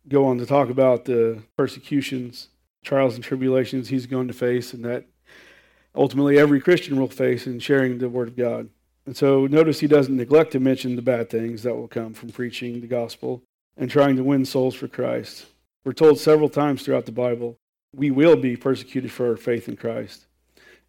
go 0.09 0.27
on 0.27 0.39
to 0.39 0.47
talk 0.47 0.69
about 0.71 1.05
the 1.05 1.43
persecutions, 1.57 2.49
trials, 2.85 3.15
and 3.15 3.25
tribulations 3.25 3.89
he's 3.89 4.07
going 4.07 4.29
to 4.29 4.35
face, 4.35 4.73
and 4.73 4.85
that 4.85 5.07
ultimately 5.95 6.39
every 6.39 6.61
Christian 6.61 6.99
will 6.99 7.09
face 7.09 7.47
in 7.47 7.59
sharing 7.59 7.99
the 7.99 8.09
Word 8.09 8.29
of 8.29 8.37
God. 8.37 8.69
And 9.07 9.17
so 9.17 9.47
notice 9.47 9.81
he 9.81 9.87
doesn't 9.87 10.17
neglect 10.17 10.53
to 10.53 10.61
mention 10.61 10.97
the 10.97 11.03
bad 11.03 11.31
things 11.31 11.63
that 11.63 11.75
will 11.75 11.89
come 11.89 12.13
from 12.13 12.31
preaching 12.31 12.81
the 12.81 12.87
gospel 12.87 13.43
and 13.77 13.91
trying 13.91 14.17
to 14.17 14.25
win 14.25 14.45
souls 14.45 14.75
for 14.75 14.89
Christ. 14.89 15.47
We're 15.87 15.93
told 15.93 16.19
several 16.19 16.49
times 16.49 16.83
throughout 16.83 17.07
the 17.07 17.13
Bible 17.13 17.61
we 17.95 18.11
will 18.11 18.35
be 18.35 18.57
persecuted 18.57 19.13
for 19.13 19.29
our 19.29 19.37
faith 19.37 19.69
in 19.69 19.77
Christ. 19.77 20.27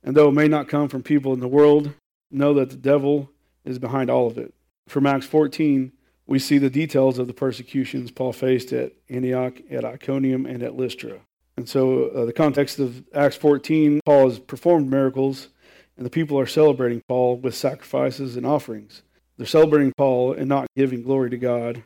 And 0.03 0.17
though 0.17 0.29
it 0.29 0.33
may 0.33 0.47
not 0.47 0.67
come 0.67 0.89
from 0.89 1.03
people 1.03 1.33
in 1.33 1.39
the 1.39 1.47
world, 1.47 1.93
know 2.31 2.55
that 2.55 2.71
the 2.71 2.77
devil 2.77 3.29
is 3.63 3.77
behind 3.77 4.09
all 4.09 4.25
of 4.25 4.39
it. 4.39 4.55
From 4.87 5.05
Acts 5.05 5.27
14, 5.27 5.91
we 6.25 6.39
see 6.39 6.57
the 6.57 6.71
details 6.71 7.19
of 7.19 7.27
the 7.27 7.33
persecutions 7.33 8.09
Paul 8.09 8.33
faced 8.33 8.73
at 8.73 8.93
Antioch, 9.07 9.59
at 9.69 9.85
Iconium, 9.85 10.47
and 10.47 10.63
at 10.63 10.75
Lystra. 10.75 11.19
And 11.57 11.69
so, 11.69 12.07
uh, 12.07 12.25
the 12.25 12.33
context 12.33 12.79
of 12.79 13.03
Acts 13.13 13.35
14, 13.35 13.99
Paul 14.03 14.29
has 14.29 14.39
performed 14.39 14.89
miracles, 14.89 15.49
and 15.95 16.07
the 16.07 16.09
people 16.09 16.39
are 16.39 16.47
celebrating 16.47 17.03
Paul 17.07 17.37
with 17.37 17.53
sacrifices 17.53 18.35
and 18.35 18.47
offerings. 18.47 19.03
They're 19.37 19.45
celebrating 19.45 19.93
Paul 19.95 20.33
and 20.33 20.49
not 20.49 20.65
giving 20.75 21.03
glory 21.03 21.29
to 21.29 21.37
God 21.37 21.83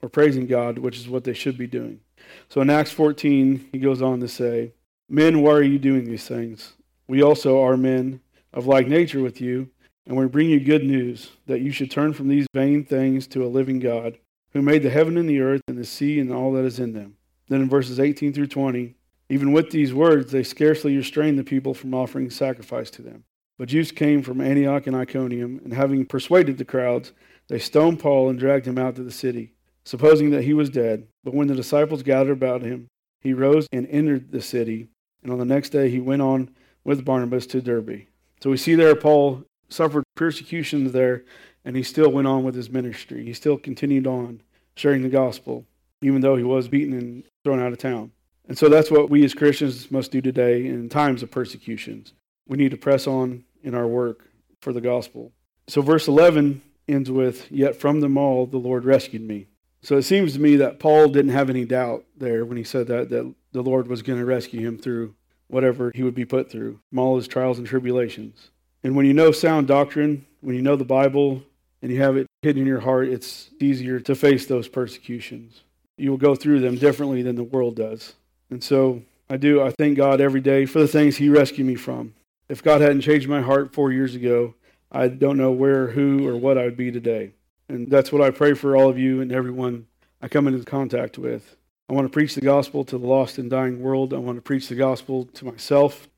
or 0.00 0.08
praising 0.08 0.46
God, 0.46 0.78
which 0.78 0.96
is 0.96 1.10
what 1.10 1.24
they 1.24 1.34
should 1.34 1.58
be 1.58 1.66
doing. 1.66 2.00
So, 2.48 2.60
in 2.60 2.70
Acts 2.70 2.92
14, 2.92 3.68
he 3.72 3.78
goes 3.78 4.02
on 4.02 4.20
to 4.20 4.28
say, 4.28 4.72
Men, 5.08 5.42
why 5.42 5.52
are 5.52 5.62
you 5.62 5.78
doing 5.78 6.04
these 6.04 6.26
things? 6.26 6.74
We 7.06 7.22
also 7.22 7.60
are 7.62 7.76
men 7.76 8.20
of 8.52 8.66
like 8.66 8.86
nature 8.86 9.20
with 9.20 9.40
you, 9.40 9.70
and 10.06 10.16
we 10.16 10.26
bring 10.26 10.48
you 10.48 10.60
good 10.60 10.84
news 10.84 11.32
that 11.46 11.60
you 11.60 11.70
should 11.72 11.90
turn 11.90 12.12
from 12.12 12.28
these 12.28 12.46
vain 12.54 12.84
things 12.84 13.26
to 13.28 13.44
a 13.44 13.48
living 13.48 13.78
God, 13.78 14.18
who 14.52 14.62
made 14.62 14.82
the 14.82 14.90
heaven 14.90 15.16
and 15.16 15.28
the 15.28 15.40
earth 15.40 15.62
and 15.68 15.76
the 15.76 15.84
sea 15.84 16.20
and 16.20 16.32
all 16.32 16.52
that 16.52 16.64
is 16.64 16.78
in 16.78 16.92
them. 16.92 17.16
Then 17.48 17.62
in 17.62 17.68
verses 17.68 18.00
18 18.00 18.32
through 18.32 18.46
20, 18.46 18.94
even 19.28 19.52
with 19.52 19.70
these 19.70 19.92
words, 19.94 20.32
they 20.32 20.42
scarcely 20.42 20.96
restrained 20.96 21.38
the 21.38 21.44
people 21.44 21.74
from 21.74 21.94
offering 21.94 22.30
sacrifice 22.30 22.90
to 22.90 23.02
them. 23.02 23.24
But 23.58 23.68
Jews 23.68 23.92
came 23.92 24.22
from 24.22 24.40
Antioch 24.40 24.86
and 24.86 24.96
Iconium, 24.96 25.60
and 25.64 25.72
having 25.72 26.06
persuaded 26.06 26.58
the 26.58 26.64
crowds, 26.64 27.12
they 27.48 27.58
stoned 27.58 28.00
Paul 28.00 28.28
and 28.28 28.38
dragged 28.38 28.66
him 28.66 28.78
out 28.78 28.96
to 28.96 29.02
the 29.02 29.10
city, 29.10 29.53
supposing 29.84 30.30
that 30.30 30.44
he 30.44 30.54
was 30.54 30.70
dead. 30.70 31.06
But 31.22 31.34
when 31.34 31.48
the 31.48 31.54
disciples 31.54 32.02
gathered 32.02 32.32
about 32.32 32.62
him, 32.62 32.88
he 33.20 33.32
rose 33.32 33.66
and 33.72 33.86
entered 33.88 34.32
the 34.32 34.42
city, 34.42 34.88
and 35.22 35.32
on 35.32 35.38
the 35.38 35.44
next 35.44 35.70
day 35.70 35.88
he 35.90 36.00
went 36.00 36.22
on 36.22 36.50
with 36.84 37.04
Barnabas 37.04 37.46
to 37.48 37.62
Derbe. 37.62 38.06
So 38.40 38.50
we 38.50 38.56
see 38.56 38.74
there 38.74 38.94
Paul 38.94 39.44
suffered 39.68 40.04
persecutions 40.14 40.92
there, 40.92 41.24
and 41.64 41.76
he 41.76 41.82
still 41.82 42.10
went 42.10 42.28
on 42.28 42.44
with 42.44 42.54
his 42.54 42.70
ministry. 42.70 43.24
He 43.24 43.32
still 43.32 43.56
continued 43.56 44.06
on 44.06 44.42
sharing 44.76 45.02
the 45.02 45.08
gospel, 45.08 45.64
even 46.02 46.20
though 46.20 46.36
he 46.36 46.44
was 46.44 46.68
beaten 46.68 46.92
and 46.92 47.24
thrown 47.42 47.60
out 47.60 47.72
of 47.72 47.78
town. 47.78 48.12
And 48.46 48.58
so 48.58 48.68
that's 48.68 48.90
what 48.90 49.08
we 49.08 49.24
as 49.24 49.32
Christians 49.32 49.90
must 49.90 50.10
do 50.10 50.20
today 50.20 50.66
in 50.66 50.88
times 50.90 51.22
of 51.22 51.30
persecutions. 51.30 52.12
We 52.46 52.58
need 52.58 52.72
to 52.72 52.76
press 52.76 53.06
on 53.06 53.44
in 53.62 53.74
our 53.74 53.86
work 53.86 54.28
for 54.60 54.72
the 54.72 54.82
gospel. 54.82 55.32
So, 55.66 55.80
verse 55.80 56.08
11 56.08 56.60
ends 56.86 57.10
with, 57.10 57.50
Yet 57.50 57.76
from 57.76 58.00
them 58.00 58.18
all 58.18 58.46
the 58.46 58.58
Lord 58.58 58.84
rescued 58.84 59.22
me. 59.22 59.46
So 59.84 59.98
it 59.98 60.02
seems 60.02 60.32
to 60.32 60.40
me 60.40 60.56
that 60.56 60.78
Paul 60.78 61.08
didn't 61.08 61.32
have 61.32 61.50
any 61.50 61.66
doubt 61.66 62.04
there 62.16 62.46
when 62.46 62.56
he 62.56 62.64
said 62.64 62.86
that, 62.86 63.10
that 63.10 63.34
the 63.52 63.62
Lord 63.62 63.86
was 63.86 64.00
going 64.00 64.18
to 64.18 64.24
rescue 64.24 64.66
him 64.66 64.78
through 64.78 65.14
whatever 65.48 65.92
he 65.94 66.02
would 66.02 66.14
be 66.14 66.24
put 66.24 66.50
through, 66.50 66.80
from 66.88 66.98
all 66.98 67.16
his 67.16 67.28
trials 67.28 67.58
and 67.58 67.66
tribulations. 67.66 68.50
And 68.82 68.96
when 68.96 69.04
you 69.04 69.12
know 69.12 69.30
sound 69.30 69.66
doctrine, 69.66 70.24
when 70.40 70.56
you 70.56 70.62
know 70.62 70.76
the 70.76 70.86
Bible, 70.86 71.42
and 71.82 71.92
you 71.92 72.00
have 72.00 72.16
it 72.16 72.26
hidden 72.40 72.62
in 72.62 72.66
your 72.66 72.80
heart, 72.80 73.08
it's 73.08 73.50
easier 73.60 74.00
to 74.00 74.14
face 74.14 74.46
those 74.46 74.68
persecutions. 74.68 75.60
You 75.98 76.10
will 76.10 76.16
go 76.16 76.34
through 76.34 76.60
them 76.60 76.76
differently 76.76 77.20
than 77.20 77.36
the 77.36 77.44
world 77.44 77.76
does. 77.76 78.14
And 78.48 78.64
so 78.64 79.02
I 79.28 79.36
do, 79.36 79.62
I 79.62 79.70
thank 79.70 79.98
God 79.98 80.18
every 80.18 80.40
day 80.40 80.64
for 80.64 80.78
the 80.78 80.88
things 80.88 81.18
He 81.18 81.28
rescued 81.28 81.66
me 81.66 81.74
from. 81.74 82.14
If 82.48 82.62
God 82.62 82.80
hadn't 82.80 83.02
changed 83.02 83.28
my 83.28 83.42
heart 83.42 83.74
four 83.74 83.92
years 83.92 84.14
ago, 84.14 84.54
I 84.90 85.08
don't 85.08 85.36
know 85.36 85.52
where, 85.52 85.88
who, 85.88 86.26
or 86.26 86.36
what 86.36 86.56
I 86.56 86.64
would 86.64 86.78
be 86.78 86.90
today. 86.90 87.32
And 87.68 87.90
that's 87.90 88.12
what 88.12 88.22
I 88.22 88.30
pray 88.30 88.54
for 88.54 88.76
all 88.76 88.88
of 88.88 88.98
you 88.98 89.20
and 89.20 89.32
everyone 89.32 89.86
I 90.20 90.28
come 90.28 90.46
into 90.46 90.64
contact 90.64 91.18
with. 91.18 91.56
I 91.88 91.92
want 91.92 92.06
to 92.06 92.12
preach 92.12 92.34
the 92.34 92.40
gospel 92.40 92.84
to 92.84 92.98
the 92.98 93.06
lost 93.06 93.38
and 93.38 93.50
dying 93.50 93.80
world. 93.80 94.14
I 94.14 94.18
want 94.18 94.36
to 94.36 94.42
preach 94.42 94.68
the 94.68 94.74
gospel 94.74 95.26
to 95.34 95.44
myself, 95.44 96.08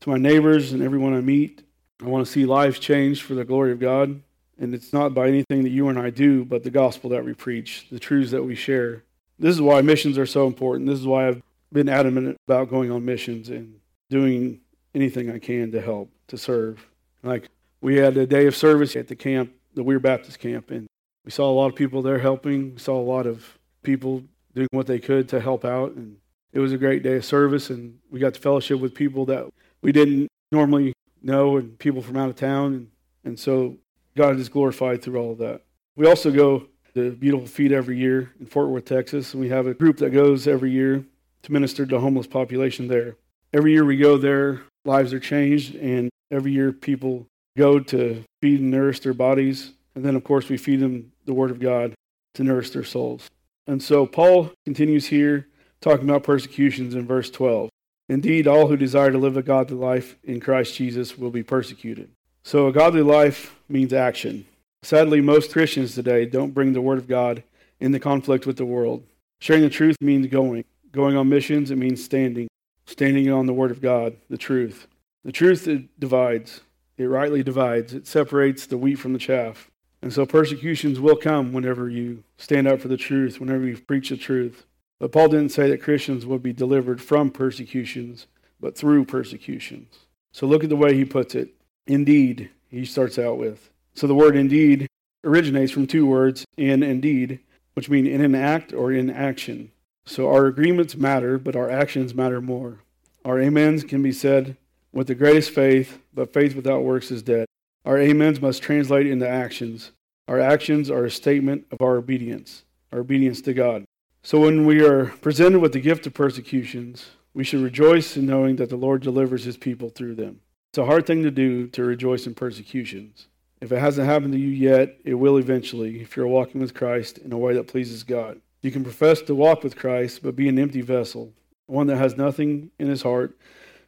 to 0.00 0.10
my 0.10 0.16
neighbors, 0.16 0.72
and 0.72 0.82
everyone 0.82 1.14
I 1.14 1.20
meet. 1.20 1.62
I 2.02 2.06
want 2.06 2.26
to 2.26 2.32
see 2.32 2.46
lives 2.46 2.78
changed 2.78 3.22
for 3.22 3.34
the 3.34 3.44
glory 3.44 3.72
of 3.72 3.78
God. 3.78 4.22
And 4.58 4.74
it's 4.74 4.92
not 4.92 5.14
by 5.14 5.28
anything 5.28 5.64
that 5.64 5.70
you 5.70 5.88
and 5.88 5.98
I 5.98 6.10
do, 6.10 6.44
but 6.44 6.64
the 6.64 6.70
gospel 6.70 7.10
that 7.10 7.24
we 7.24 7.34
preach, 7.34 7.88
the 7.90 7.98
truths 7.98 8.30
that 8.30 8.42
we 8.42 8.54
share. 8.54 9.02
This 9.38 9.54
is 9.54 9.60
why 9.60 9.82
missions 9.82 10.18
are 10.18 10.26
so 10.26 10.46
important. 10.46 10.88
This 10.88 10.98
is 10.98 11.06
why 11.06 11.28
I've 11.28 11.42
been 11.72 11.88
adamant 11.88 12.38
about 12.46 12.70
going 12.70 12.90
on 12.90 13.04
missions 13.04 13.48
and 13.48 13.80
doing 14.08 14.60
anything 14.94 15.30
I 15.30 15.38
can 15.38 15.72
to 15.72 15.80
help, 15.80 16.10
to 16.28 16.38
serve. 16.38 16.86
Like 17.22 17.48
we 17.80 17.96
had 17.96 18.16
a 18.16 18.26
day 18.26 18.46
of 18.46 18.54
service 18.54 18.94
at 18.94 19.08
the 19.08 19.16
camp, 19.16 19.52
the 19.74 19.82
Weir 19.82 20.00
Baptist 20.00 20.38
camp, 20.38 20.70
and 20.70 20.86
we 21.24 21.30
saw 21.30 21.50
a 21.50 21.54
lot 21.54 21.68
of 21.68 21.74
people 21.74 22.02
there 22.02 22.18
helping. 22.18 22.74
We 22.74 22.80
saw 22.80 23.00
a 23.00 23.02
lot 23.02 23.26
of 23.26 23.58
people 23.82 24.24
doing 24.54 24.68
what 24.72 24.86
they 24.86 24.98
could 24.98 25.28
to 25.30 25.40
help 25.40 25.64
out. 25.64 25.92
And 25.92 26.16
it 26.52 26.60
was 26.60 26.72
a 26.72 26.78
great 26.78 27.02
day 27.02 27.16
of 27.16 27.24
service, 27.24 27.70
and 27.70 27.98
we 28.10 28.20
got 28.20 28.34
to 28.34 28.40
fellowship 28.40 28.80
with 28.80 28.94
people 28.94 29.24
that 29.26 29.46
we 29.82 29.92
didn't 29.92 30.28
normally 30.50 30.92
know 31.22 31.56
and 31.56 31.78
people 31.78 32.02
from 32.02 32.16
out 32.16 32.28
of 32.28 32.36
town. 32.36 32.74
And, 32.74 32.90
and 33.24 33.38
so 33.38 33.76
God 34.16 34.38
is 34.38 34.48
glorified 34.48 35.02
through 35.02 35.18
all 35.18 35.32
of 35.32 35.38
that. 35.38 35.62
We 35.96 36.06
also 36.06 36.30
go 36.30 36.66
to 36.94 37.12
Beautiful 37.12 37.46
Feet 37.46 37.72
every 37.72 37.96
year 37.96 38.32
in 38.40 38.46
Fort 38.46 38.68
Worth, 38.68 38.84
Texas, 38.84 39.32
and 39.32 39.40
we 39.40 39.48
have 39.48 39.66
a 39.66 39.74
group 39.74 39.98
that 39.98 40.10
goes 40.10 40.46
every 40.46 40.70
year 40.70 41.04
to 41.42 41.52
minister 41.52 41.86
to 41.86 41.98
homeless 41.98 42.26
population 42.26 42.88
there. 42.88 43.16
Every 43.52 43.72
year 43.72 43.84
we 43.84 43.96
go 43.96 44.16
there, 44.16 44.62
lives 44.84 45.12
are 45.12 45.20
changed, 45.20 45.74
and 45.74 46.10
every 46.30 46.52
year 46.52 46.72
people 46.72 47.26
go 47.56 47.78
to 47.78 48.24
feed 48.40 48.60
and 48.60 48.70
nourish 48.70 49.00
their 49.00 49.14
bodies. 49.14 49.72
And 49.94 50.04
then, 50.04 50.16
of 50.16 50.24
course, 50.24 50.48
we 50.48 50.56
feed 50.56 50.80
them 50.80 51.12
the 51.24 51.34
Word 51.34 51.50
of 51.50 51.60
God 51.60 51.94
to 52.34 52.44
nourish 52.44 52.70
their 52.70 52.84
souls. 52.84 53.28
And 53.66 53.82
so 53.82 54.06
Paul 54.06 54.52
continues 54.64 55.06
here 55.06 55.46
talking 55.80 56.08
about 56.08 56.24
persecutions 56.24 56.94
in 56.94 57.06
verse 57.06 57.30
12. 57.30 57.68
Indeed, 58.08 58.46
all 58.46 58.68
who 58.68 58.76
desire 58.76 59.10
to 59.10 59.18
live 59.18 59.36
a 59.36 59.42
godly 59.42 59.76
life 59.76 60.16
in 60.24 60.40
Christ 60.40 60.74
Jesus 60.74 61.16
will 61.16 61.30
be 61.30 61.42
persecuted. 61.42 62.10
So, 62.42 62.66
a 62.66 62.72
godly 62.72 63.02
life 63.02 63.56
means 63.68 63.92
action. 63.92 64.46
Sadly, 64.82 65.20
most 65.20 65.52
Christians 65.52 65.94
today 65.94 66.26
don't 66.26 66.54
bring 66.54 66.72
the 66.72 66.80
Word 66.80 66.98
of 66.98 67.06
God 67.06 67.44
into 67.78 68.00
conflict 68.00 68.46
with 68.46 68.56
the 68.56 68.64
world. 68.64 69.04
Sharing 69.40 69.62
the 69.62 69.70
truth 69.70 69.96
means 70.00 70.26
going. 70.26 70.64
Going 70.90 71.16
on 71.16 71.28
missions, 71.28 71.70
it 71.70 71.78
means 71.78 72.04
standing. 72.04 72.48
Standing 72.86 73.30
on 73.30 73.46
the 73.46 73.52
Word 73.52 73.70
of 73.70 73.80
God, 73.80 74.16
the 74.28 74.36
truth. 74.36 74.88
The 75.24 75.32
truth 75.32 75.68
divides. 75.98 76.60
It 77.02 77.08
rightly 77.08 77.42
divides. 77.42 77.92
It 77.92 78.06
separates 78.06 78.66
the 78.66 78.78
wheat 78.78 78.96
from 78.96 79.12
the 79.12 79.18
chaff. 79.18 79.70
And 80.00 80.12
so 80.12 80.26
persecutions 80.26 81.00
will 81.00 81.16
come 81.16 81.52
whenever 81.52 81.88
you 81.88 82.24
stand 82.36 82.66
up 82.66 82.80
for 82.80 82.88
the 82.88 82.96
truth, 82.96 83.40
whenever 83.40 83.64
you 83.64 83.76
preach 83.76 84.08
the 84.08 84.16
truth. 84.16 84.66
But 84.98 85.12
Paul 85.12 85.28
didn't 85.28 85.50
say 85.50 85.68
that 85.70 85.82
Christians 85.82 86.26
would 86.26 86.42
be 86.42 86.52
delivered 86.52 87.00
from 87.00 87.30
persecutions, 87.30 88.26
but 88.60 88.76
through 88.76 89.04
persecutions. 89.04 89.98
So 90.32 90.46
look 90.46 90.62
at 90.64 90.70
the 90.70 90.76
way 90.76 90.94
he 90.94 91.04
puts 91.04 91.34
it. 91.34 91.54
Indeed, 91.86 92.50
he 92.68 92.84
starts 92.84 93.18
out 93.18 93.38
with. 93.38 93.70
So 93.94 94.06
the 94.06 94.14
word 94.14 94.36
indeed 94.36 94.86
originates 95.24 95.72
from 95.72 95.86
two 95.86 96.06
words, 96.06 96.44
in 96.56 96.82
and 96.82 97.02
deed, 97.02 97.40
which 97.74 97.90
mean 97.90 98.06
in 98.06 98.20
an 98.20 98.34
act 98.34 98.72
or 98.72 98.92
in 98.92 99.10
action. 99.10 99.70
So 100.04 100.28
our 100.28 100.46
agreements 100.46 100.96
matter, 100.96 101.38
but 101.38 101.56
our 101.56 101.70
actions 101.70 102.14
matter 102.14 102.40
more. 102.40 102.80
Our 103.24 103.40
amens 103.40 103.84
can 103.84 104.02
be 104.02 104.12
said 104.12 104.56
with 104.92 105.06
the 105.06 105.14
greatest 105.14 105.50
faith, 105.50 105.98
but 106.14 106.32
faith 106.32 106.54
without 106.54 106.84
works 106.84 107.10
is 107.10 107.22
dead. 107.22 107.46
Our 107.84 107.98
amens 107.98 108.40
must 108.40 108.62
translate 108.62 109.06
into 109.06 109.28
actions. 109.28 109.92
Our 110.28 110.38
actions 110.38 110.90
are 110.90 111.04
a 111.04 111.10
statement 111.10 111.66
of 111.72 111.80
our 111.80 111.96
obedience, 111.96 112.64
our 112.92 113.00
obedience 113.00 113.40
to 113.42 113.54
God. 113.54 113.84
So 114.22 114.40
when 114.40 114.64
we 114.64 114.84
are 114.84 115.06
presented 115.06 115.58
with 115.58 115.72
the 115.72 115.80
gift 115.80 116.06
of 116.06 116.14
persecutions, 116.14 117.10
we 117.34 117.42
should 117.42 117.60
rejoice 117.60 118.16
in 118.16 118.26
knowing 118.26 118.56
that 118.56 118.68
the 118.68 118.76
Lord 118.76 119.02
delivers 119.02 119.44
his 119.44 119.56
people 119.56 119.88
through 119.88 120.14
them. 120.14 120.40
It's 120.70 120.78
a 120.78 120.86
hard 120.86 121.06
thing 121.06 121.22
to 121.24 121.30
do 121.30 121.66
to 121.68 121.84
rejoice 121.84 122.26
in 122.26 122.34
persecutions. 122.34 123.26
If 123.60 123.72
it 123.72 123.78
hasn't 123.78 124.06
happened 124.06 124.32
to 124.32 124.38
you 124.38 124.48
yet, 124.48 124.96
it 125.04 125.14
will 125.14 125.38
eventually 125.38 126.00
if 126.00 126.16
you're 126.16 126.26
walking 126.26 126.60
with 126.60 126.74
Christ 126.74 127.18
in 127.18 127.32
a 127.32 127.38
way 127.38 127.54
that 127.54 127.68
pleases 127.68 128.04
God. 128.04 128.40
You 128.60 128.70
can 128.70 128.84
profess 128.84 129.22
to 129.22 129.34
walk 129.34 129.64
with 129.64 129.76
Christ, 129.76 130.22
but 130.22 130.36
be 130.36 130.48
an 130.48 130.58
empty 130.58 130.82
vessel, 130.82 131.32
one 131.66 131.88
that 131.88 131.96
has 131.96 132.16
nothing 132.16 132.70
in 132.78 132.86
his 132.86 133.02
heart 133.02 133.36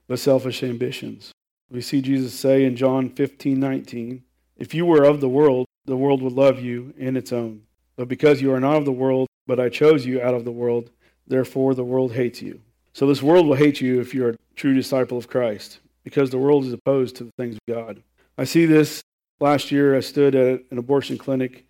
but 0.06 0.18
selfish 0.18 0.62
ambitions. 0.62 1.32
We 1.70 1.80
see 1.80 2.00
Jesus 2.00 2.34
say 2.34 2.64
in 2.64 2.76
John 2.76 3.10
15 3.10 3.58
19, 3.58 4.22
If 4.56 4.74
you 4.74 4.86
were 4.86 5.04
of 5.04 5.20
the 5.20 5.28
world, 5.28 5.66
the 5.86 5.96
world 5.96 6.22
would 6.22 6.32
love 6.32 6.60
you 6.60 6.94
in 6.96 7.16
its 7.16 7.32
own. 7.32 7.62
But 7.96 8.08
because 8.08 8.42
you 8.42 8.52
are 8.52 8.60
not 8.60 8.76
of 8.76 8.84
the 8.84 8.92
world, 8.92 9.28
but 9.46 9.60
I 9.60 9.68
chose 9.68 10.06
you 10.06 10.20
out 10.20 10.34
of 10.34 10.44
the 10.44 10.52
world, 10.52 10.90
therefore 11.26 11.74
the 11.74 11.84
world 11.84 12.12
hates 12.12 12.42
you. 12.42 12.60
So 12.92 13.06
this 13.06 13.22
world 13.22 13.46
will 13.46 13.56
hate 13.56 13.80
you 13.80 14.00
if 14.00 14.14
you're 14.14 14.30
a 14.30 14.36
true 14.56 14.74
disciple 14.74 15.18
of 15.18 15.28
Christ, 15.28 15.80
because 16.04 16.30
the 16.30 16.38
world 16.38 16.64
is 16.64 16.72
opposed 16.72 17.16
to 17.16 17.24
the 17.24 17.32
things 17.36 17.56
of 17.56 17.74
God. 17.74 18.02
I 18.38 18.44
see 18.44 18.66
this 18.66 19.02
last 19.40 19.70
year. 19.70 19.96
I 19.96 20.00
stood 20.00 20.34
at 20.34 20.62
an 20.70 20.78
abortion 20.78 21.18
clinic 21.18 21.66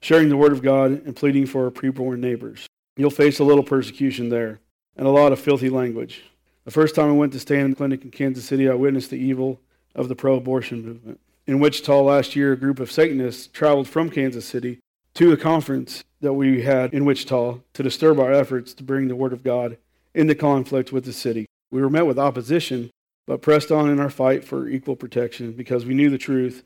sharing 0.00 0.28
the 0.28 0.36
word 0.36 0.52
of 0.52 0.62
God 0.62 0.90
and 1.06 1.16
pleading 1.16 1.46
for 1.46 1.64
our 1.64 1.70
preborn 1.70 2.18
neighbors. 2.18 2.66
you'll 2.96 3.10
face 3.10 3.38
a 3.38 3.44
little 3.44 3.64
persecution 3.64 4.28
there 4.28 4.60
and 4.96 5.06
a 5.06 5.10
lot 5.10 5.32
of 5.32 5.38
filthy 5.38 5.68
language. 5.68 6.24
The 6.66 6.72
first 6.72 6.96
time 6.96 7.08
I 7.08 7.12
went 7.12 7.32
to 7.32 7.38
stand 7.38 7.62
in 7.62 7.70
the 7.70 7.76
clinic 7.76 8.04
in 8.04 8.10
Kansas 8.10 8.44
City, 8.44 8.68
I 8.68 8.74
witnessed 8.74 9.10
the 9.10 9.16
evil 9.16 9.60
of 9.94 10.08
the 10.08 10.16
pro 10.16 10.34
abortion 10.34 10.84
movement. 10.84 11.20
In 11.46 11.60
Wichita 11.60 12.02
last 12.02 12.34
year, 12.34 12.52
a 12.52 12.56
group 12.56 12.80
of 12.80 12.90
Satanists 12.90 13.46
traveled 13.46 13.86
from 13.86 14.10
Kansas 14.10 14.44
City 14.44 14.80
to 15.14 15.32
a 15.32 15.36
conference 15.36 16.02
that 16.20 16.32
we 16.32 16.62
had 16.62 16.92
in 16.92 17.04
Wichita 17.04 17.58
to 17.72 17.82
disturb 17.84 18.18
our 18.18 18.32
efforts 18.32 18.74
to 18.74 18.82
bring 18.82 19.06
the 19.06 19.14
Word 19.14 19.32
of 19.32 19.44
God 19.44 19.78
into 20.12 20.34
conflict 20.34 20.90
with 20.90 21.04
the 21.04 21.12
city. 21.12 21.46
We 21.70 21.80
were 21.80 21.88
met 21.88 22.04
with 22.04 22.18
opposition, 22.18 22.90
but 23.28 23.42
pressed 23.42 23.70
on 23.70 23.88
in 23.88 24.00
our 24.00 24.10
fight 24.10 24.42
for 24.42 24.68
equal 24.68 24.96
protection 24.96 25.52
because 25.52 25.86
we 25.86 25.94
knew 25.94 26.10
the 26.10 26.18
truth 26.18 26.64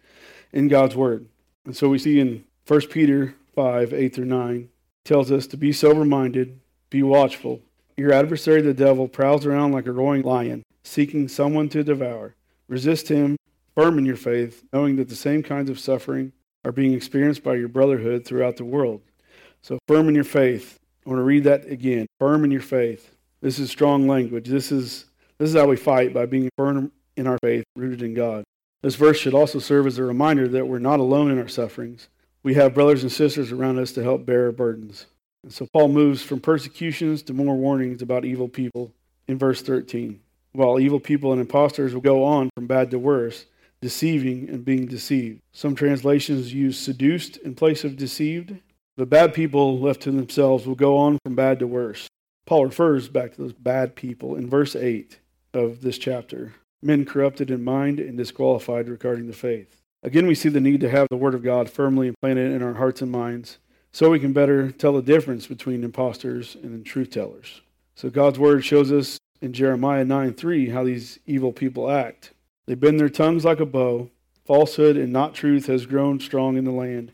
in 0.50 0.69
God's 0.69 0.97
Word. 0.97 1.26
And 1.66 1.76
so 1.76 1.90
we 1.90 1.99
see 1.99 2.19
in 2.19 2.45
1 2.66 2.80
Peter 2.87 3.35
5 3.54 3.92
8 3.92 4.14
through 4.14 4.25
9 4.25 4.71
tells 5.04 5.30
us 5.30 5.47
to 5.49 5.59
be 5.59 5.75
sober 5.75 6.07
minded, 6.07 6.59
be 6.88 7.02
watchful. 7.02 7.61
Your 8.00 8.14
adversary, 8.14 8.62
the 8.62 8.73
devil, 8.73 9.09
prowls 9.09 9.45
around 9.45 9.73
like 9.73 9.85
a 9.85 9.92
roaring 9.92 10.23
lion, 10.23 10.62
seeking 10.85 11.28
someone 11.28 11.69
to 11.69 11.85
devour. 11.85 12.35
Resist 12.66 13.09
him, 13.09 13.37
firm 13.75 13.99
in 13.99 14.07
your 14.07 14.16
faith, 14.16 14.64
knowing 14.73 14.97
that 14.97 15.11
the 15.11 15.14
same 15.14 15.42
kinds 15.42 15.69
of 15.69 15.78
suffering 15.78 16.33
are 16.64 16.73
being 16.73 16.95
experienced 16.95 17.45
by 17.45 17.57
your 17.57 17.69
brotherhood 17.69 18.25
throughout 18.25 18.57
the 18.57 18.64
world. 18.64 19.02
So, 19.61 19.78
firm 19.87 20.09
in 20.09 20.14
your 20.14 20.25
faith. 20.25 20.78
I 21.04 21.11
want 21.11 21.21
to 21.21 21.25
read 21.25 21.45
that 21.45 21.66
again. 21.66 22.07
Firm 22.19 22.42
in 22.42 22.50
your 22.50 22.62
faith. 22.62 23.19
This 23.42 23.59
is 23.59 23.71
strong 23.71 24.09
language. 24.09 24.49
This 24.49 24.73
is, 24.73 25.04
this 25.37 25.50
is 25.50 25.57
how 25.57 25.66
we 25.66 25.76
fight 25.76 26.14
by 26.14 26.25
being 26.25 26.49
firm 26.57 26.92
in 27.19 27.26
our 27.26 27.37
faith, 27.42 27.64
rooted 27.76 28.00
in 28.00 28.14
God. 28.14 28.45
This 28.80 28.97
verse 28.97 29.19
should 29.19 29.35
also 29.35 29.59
serve 29.59 29.87
as 29.87 29.99
a 29.99 30.04
reminder 30.04 30.49
that 30.49 30.66
we're 30.66 30.78
not 30.78 31.00
alone 31.00 31.30
in 31.30 31.38
our 31.38 31.49
sufferings. 31.49 32.09
We 32.42 32.54
have 32.54 32.73
brothers 32.73 33.02
and 33.02 33.12
sisters 33.12 33.52
around 33.52 33.78
us 33.78 33.92
to 33.92 34.02
help 34.02 34.25
bear 34.25 34.47
our 34.47 34.52
burdens. 34.52 35.04
And 35.42 35.52
so 35.52 35.66
Paul 35.73 35.88
moves 35.88 36.23
from 36.23 36.40
persecutions 36.40 37.23
to 37.25 37.32
more 37.32 37.56
warnings 37.56 38.02
about 38.02 38.25
evil 38.25 38.49
people 38.49 38.92
in 39.26 39.38
verse 39.38 39.62
13. 39.62 40.20
While 40.52 40.80
evil 40.80 41.00
people 41.00 41.32
and 41.32 41.40
impostors 41.40 41.94
will 41.94 42.00
go 42.00 42.25
on 42.25 42.50
from 42.54 42.66
bad 42.66 42.90
to 42.90 42.99
worse, 42.99 43.47
deceiving 43.80 44.49
and 44.50 44.64
being 44.64 44.87
deceived. 44.87 45.40
Some 45.52 45.75
translations 45.75 46.52
use 46.52 46.78
seduced 46.78 47.37
in 47.38 47.54
place 47.54 47.85
of 47.85 47.97
deceived. 47.97 48.56
The 48.97 49.06
bad 49.06 49.32
people 49.32 49.78
left 49.78 50.02
to 50.02 50.11
themselves 50.11 50.66
will 50.66 50.75
go 50.75 50.97
on 50.97 51.18
from 51.25 51.35
bad 51.35 51.59
to 51.61 51.66
worse. 51.66 52.09
Paul 52.44 52.66
refers 52.66 53.09
back 53.09 53.35
to 53.35 53.42
those 53.42 53.52
bad 53.52 53.94
people 53.94 54.35
in 54.37 54.50
verse 54.50 54.75
8 54.76 55.18
of 55.54 55.80
this 55.80 55.99
chapter 55.99 56.54
men 56.82 57.04
corrupted 57.04 57.50
in 57.50 57.62
mind 57.62 58.00
and 58.00 58.16
disqualified 58.16 58.88
regarding 58.88 59.26
the 59.26 59.32
faith. 59.32 59.82
Again, 60.02 60.26
we 60.26 60.35
see 60.35 60.49
the 60.49 60.61
need 60.61 60.80
to 60.80 60.88
have 60.88 61.09
the 61.11 61.16
Word 61.16 61.35
of 61.35 61.42
God 61.42 61.68
firmly 61.68 62.09
implanted 62.09 62.52
in 62.52 62.62
our 62.62 62.75
hearts 62.75 63.02
and 63.02 63.11
minds 63.11 63.59
so 63.92 64.11
we 64.11 64.20
can 64.20 64.32
better 64.32 64.70
tell 64.70 64.92
the 64.92 65.02
difference 65.02 65.47
between 65.47 65.85
impostors 65.85 66.56
and 66.62 66.85
truth 66.85 67.11
tellers. 67.11 67.61
So 67.94 68.11
God's 68.11 68.38
Word 68.38 68.64
shows 68.64 68.92
us 68.92 69.18
in 69.40 69.52
Jeremiah 69.52 70.04
9 70.04 70.35
3 70.35 70.70
how 70.70 70.85
these 70.85 71.18
evil 71.26 71.52
people 71.52 71.90
act. 71.90 72.32
They 72.66 72.75
bend 72.75 73.00
their 73.00 73.09
tongues 73.09 73.44
like 73.44 73.61
a 73.61 73.66
bow. 73.66 74.11
Falsehood 74.44 74.97
and 74.97 75.12
not 75.12 75.35
truth 75.35 75.66
has 75.66 75.87
grown 75.87 76.18
strong 76.18 76.56
in 76.56 76.64
the 76.64 76.70
land. 76.70 77.12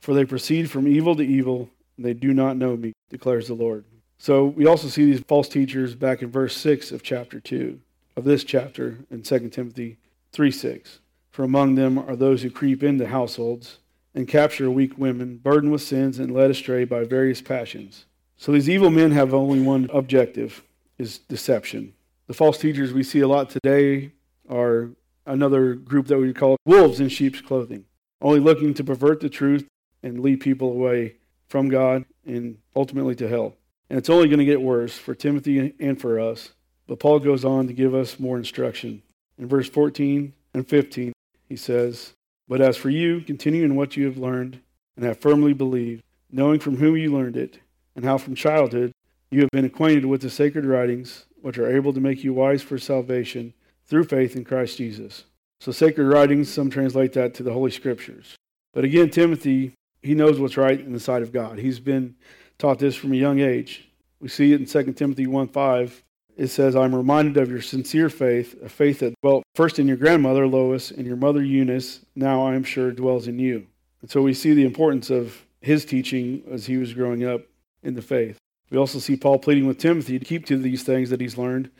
For 0.00 0.12
they 0.12 0.24
proceed 0.24 0.70
from 0.70 0.88
evil 0.88 1.14
to 1.16 1.22
evil, 1.22 1.70
and 1.96 2.04
they 2.04 2.14
do 2.14 2.34
not 2.34 2.56
know 2.56 2.76
me, 2.76 2.92
declares 3.10 3.48
the 3.48 3.54
Lord. 3.54 3.84
So 4.18 4.46
we 4.46 4.66
also 4.66 4.88
see 4.88 5.04
these 5.04 5.20
false 5.20 5.48
teachers 5.48 5.94
back 5.94 6.22
in 6.22 6.30
verse 6.30 6.56
6 6.56 6.90
of 6.92 7.02
chapter 7.02 7.40
2 7.40 7.78
of 8.16 8.24
this 8.24 8.44
chapter 8.44 8.98
in 9.10 9.22
2 9.22 9.50
Timothy 9.50 9.98
3 10.32 10.50
6. 10.50 11.00
For 11.30 11.44
among 11.44 11.74
them 11.74 11.98
are 11.98 12.16
those 12.16 12.42
who 12.42 12.50
creep 12.50 12.82
into 12.82 13.06
households 13.06 13.78
and 14.14 14.28
capture 14.28 14.70
weak 14.70 14.96
women, 14.96 15.38
burdened 15.38 15.72
with 15.72 15.82
sins 15.82 16.18
and 16.18 16.32
led 16.32 16.50
astray 16.50 16.84
by 16.84 17.04
various 17.04 17.42
passions. 17.42 18.06
So 18.36 18.52
these 18.52 18.68
evil 18.68 18.90
men 18.90 19.10
have 19.12 19.34
only 19.34 19.60
one 19.60 19.88
objective 19.92 20.62
is 20.98 21.18
deception. 21.18 21.94
The 22.26 22.34
false 22.34 22.58
teachers 22.58 22.92
we 22.92 23.02
see 23.02 23.20
a 23.20 23.28
lot 23.28 23.50
today 23.50 24.12
are 24.48 24.90
another 25.26 25.74
group 25.74 26.06
that 26.08 26.18
we 26.18 26.32
call 26.32 26.56
wolves 26.64 27.00
in 27.00 27.08
sheep's 27.08 27.40
clothing, 27.40 27.84
only 28.20 28.40
looking 28.40 28.74
to 28.74 28.84
pervert 28.84 29.20
the 29.20 29.28
truth 29.28 29.66
and 30.02 30.20
lead 30.20 30.40
people 30.40 30.68
away 30.68 31.16
from 31.48 31.68
God 31.68 32.04
and 32.26 32.58
ultimately 32.76 33.14
to 33.16 33.28
hell. 33.28 33.54
And 33.90 33.98
it's 33.98 34.10
only 34.10 34.28
going 34.28 34.38
to 34.38 34.44
get 34.44 34.62
worse 34.62 34.96
for 34.96 35.14
Timothy 35.14 35.74
and 35.78 36.00
for 36.00 36.18
us. 36.18 36.50
But 36.86 37.00
Paul 37.00 37.18
goes 37.18 37.44
on 37.44 37.66
to 37.66 37.72
give 37.72 37.94
us 37.94 38.18
more 38.18 38.36
instruction. 38.36 39.02
In 39.38 39.46
verse 39.46 39.68
14 39.68 40.32
and 40.52 40.68
15, 40.68 41.12
he 41.48 41.56
says, 41.56 42.14
But 42.48 42.60
as 42.60 42.76
for 42.76 42.90
you, 42.90 43.20
continue 43.20 43.64
in 43.64 43.74
what 43.74 43.96
you 43.96 44.04
have 44.06 44.18
learned 44.18 44.60
and 44.96 45.04
have 45.04 45.18
firmly 45.18 45.52
believed, 45.52 46.02
knowing 46.30 46.60
from 46.60 46.76
whom 46.76 46.96
you 46.96 47.12
learned 47.12 47.36
it, 47.36 47.58
and 47.96 48.04
how 48.04 48.18
from 48.18 48.34
childhood 48.34 48.92
you 49.30 49.40
have 49.40 49.50
been 49.50 49.64
acquainted 49.64 50.04
with 50.04 50.20
the 50.20 50.30
sacred 50.30 50.64
writings, 50.64 51.26
which 51.40 51.58
are 51.58 51.74
able 51.74 51.92
to 51.92 52.00
make 52.00 52.22
you 52.22 52.32
wise 52.32 52.62
for 52.62 52.78
salvation 52.78 53.54
through 53.86 54.04
faith 54.04 54.36
in 54.36 54.44
Christ 54.44 54.78
Jesus. 54.78 55.24
So, 55.60 55.72
sacred 55.72 56.06
writings, 56.06 56.48
some 56.48 56.70
translate 56.70 57.12
that 57.14 57.34
to 57.34 57.42
the 57.42 57.52
Holy 57.52 57.70
Scriptures. 57.70 58.36
But 58.72 58.84
again, 58.84 59.10
Timothy, 59.10 59.72
he 60.02 60.14
knows 60.14 60.38
what's 60.38 60.56
right 60.56 60.78
in 60.78 60.92
the 60.92 61.00
sight 61.00 61.22
of 61.22 61.32
God. 61.32 61.58
He's 61.58 61.80
been 61.80 62.16
taught 62.58 62.78
this 62.78 62.96
from 62.96 63.12
a 63.12 63.16
young 63.16 63.40
age. 63.40 63.88
We 64.20 64.28
see 64.28 64.52
it 64.52 64.60
in 64.60 64.66
2 64.66 64.92
Timothy 64.92 65.26
1 65.26 65.48
5 65.48 66.02
it 66.36 66.48
says, 66.48 66.74
I'm 66.74 66.94
reminded 66.94 67.36
of 67.36 67.50
your 67.50 67.62
sincere 67.62 68.08
faith, 68.08 68.60
a 68.62 68.68
faith 68.68 69.00
that 69.00 69.14
dwelt 69.22 69.44
first 69.54 69.78
in 69.78 69.86
your 69.86 69.96
grandmother, 69.96 70.46
Lois, 70.46 70.90
and 70.90 71.06
your 71.06 71.16
mother, 71.16 71.42
Eunice, 71.42 72.00
now 72.16 72.44
I 72.44 72.54
am 72.54 72.64
sure 72.64 72.90
dwells 72.90 73.28
in 73.28 73.38
you. 73.38 73.66
And 74.02 74.10
so 74.10 74.22
we 74.22 74.34
see 74.34 74.52
the 74.52 74.66
importance 74.66 75.10
of 75.10 75.44
his 75.60 75.84
teaching 75.84 76.42
as 76.50 76.66
he 76.66 76.76
was 76.76 76.92
growing 76.92 77.24
up 77.24 77.42
in 77.82 77.94
the 77.94 78.02
faith. 78.02 78.36
We 78.70 78.78
also 78.78 78.98
see 78.98 79.16
Paul 79.16 79.38
pleading 79.38 79.66
with 79.66 79.78
Timothy 79.78 80.18
to 80.18 80.24
keep 80.24 80.46
to 80.46 80.56
these 80.56 80.82
things 80.82 81.10
that 81.10 81.20
he's 81.20 81.38
learned 81.38 81.70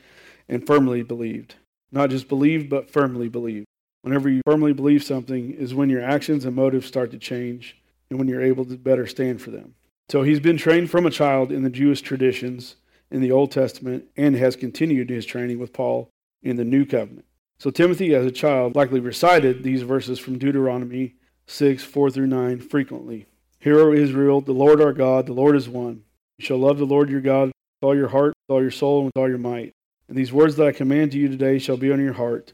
and 0.49 0.67
firmly 0.67 1.03
believed. 1.03 1.57
Not 1.91 2.11
just 2.11 2.29
believed, 2.29 2.71
but 2.71 2.91
firmly 2.91 3.29
believed. 3.29 3.67
Whenever 4.03 4.29
you 4.29 4.43
firmly 4.45 4.73
believe 4.73 5.03
something 5.03 5.53
is 5.53 5.75
when 5.75 5.91
your 5.91 6.03
actions 6.03 6.45
and 6.45 6.55
motives 6.55 6.87
start 6.87 7.11
to 7.11 7.19
change 7.19 7.77
and 8.11 8.19
when 8.19 8.29
you're 8.29 8.43
able 8.43 8.65
to 8.67 8.77
better 8.77 9.07
stand 9.07 9.41
for 9.41 9.51
them. 9.51 9.75
So 10.11 10.23
he's 10.23 10.41
been 10.41 10.59
trained 10.59 10.91
from 10.91 11.07
a 11.07 11.11
child 11.11 11.51
in 11.51 11.63
the 11.63 11.71
Jewish 11.71 12.03
traditions 12.03 12.77
in 13.15 13.21
the 13.21 13.31
Old 13.31 13.53
Testament 13.53 14.07
and 14.17 14.35
has 14.35 14.57
continued 14.57 15.09
his 15.09 15.25
training 15.25 15.61
with 15.61 15.73
Paul 15.73 16.11
in 16.43 16.57
the 16.57 16.65
New 16.65 16.85
Covenant. 16.85 17.25
So 17.59 17.71
Timothy, 17.71 18.13
as 18.13 18.27
a 18.27 18.33
child, 18.33 18.75
likely 18.75 18.99
recited 18.99 19.63
these 19.63 19.83
verses 19.83 20.19
from 20.19 20.37
Deuteronomy 20.37 21.15
6 21.47 21.85
4 21.85 22.11
through 22.11 22.27
9 22.27 22.59
frequently. 22.59 23.27
Hear, 23.61 23.79
O 23.79 23.93
Israel, 23.93 24.41
the 24.41 24.51
Lord 24.51 24.81
our 24.81 24.93
God, 24.93 25.27
the 25.27 25.33
Lord 25.33 25.55
is 25.55 25.69
one. 25.69 26.03
You 26.39 26.45
shall 26.45 26.59
love 26.59 26.79
the 26.79 26.87
Lord 26.87 27.09
your 27.09 27.21
God 27.21 27.47
with 27.47 27.55
all 27.83 27.95
your 27.95 28.09
heart, 28.09 28.35
with 28.49 28.55
all 28.55 28.61
your 28.61 28.73
soul, 28.73 28.99
and 28.99 29.07
with 29.07 29.17
all 29.17 29.29
your 29.29 29.39
might. 29.39 29.73
And 30.09 30.19
these 30.19 30.33
words 30.33 30.57
that 30.57 30.67
I 30.67 30.73
command 30.73 31.13
to 31.13 31.19
you 31.19 31.29
today 31.29 31.61
shall 31.61 31.77
be 31.77 31.93
on 31.93 32.03
your 32.03 32.15
heart. 32.15 32.53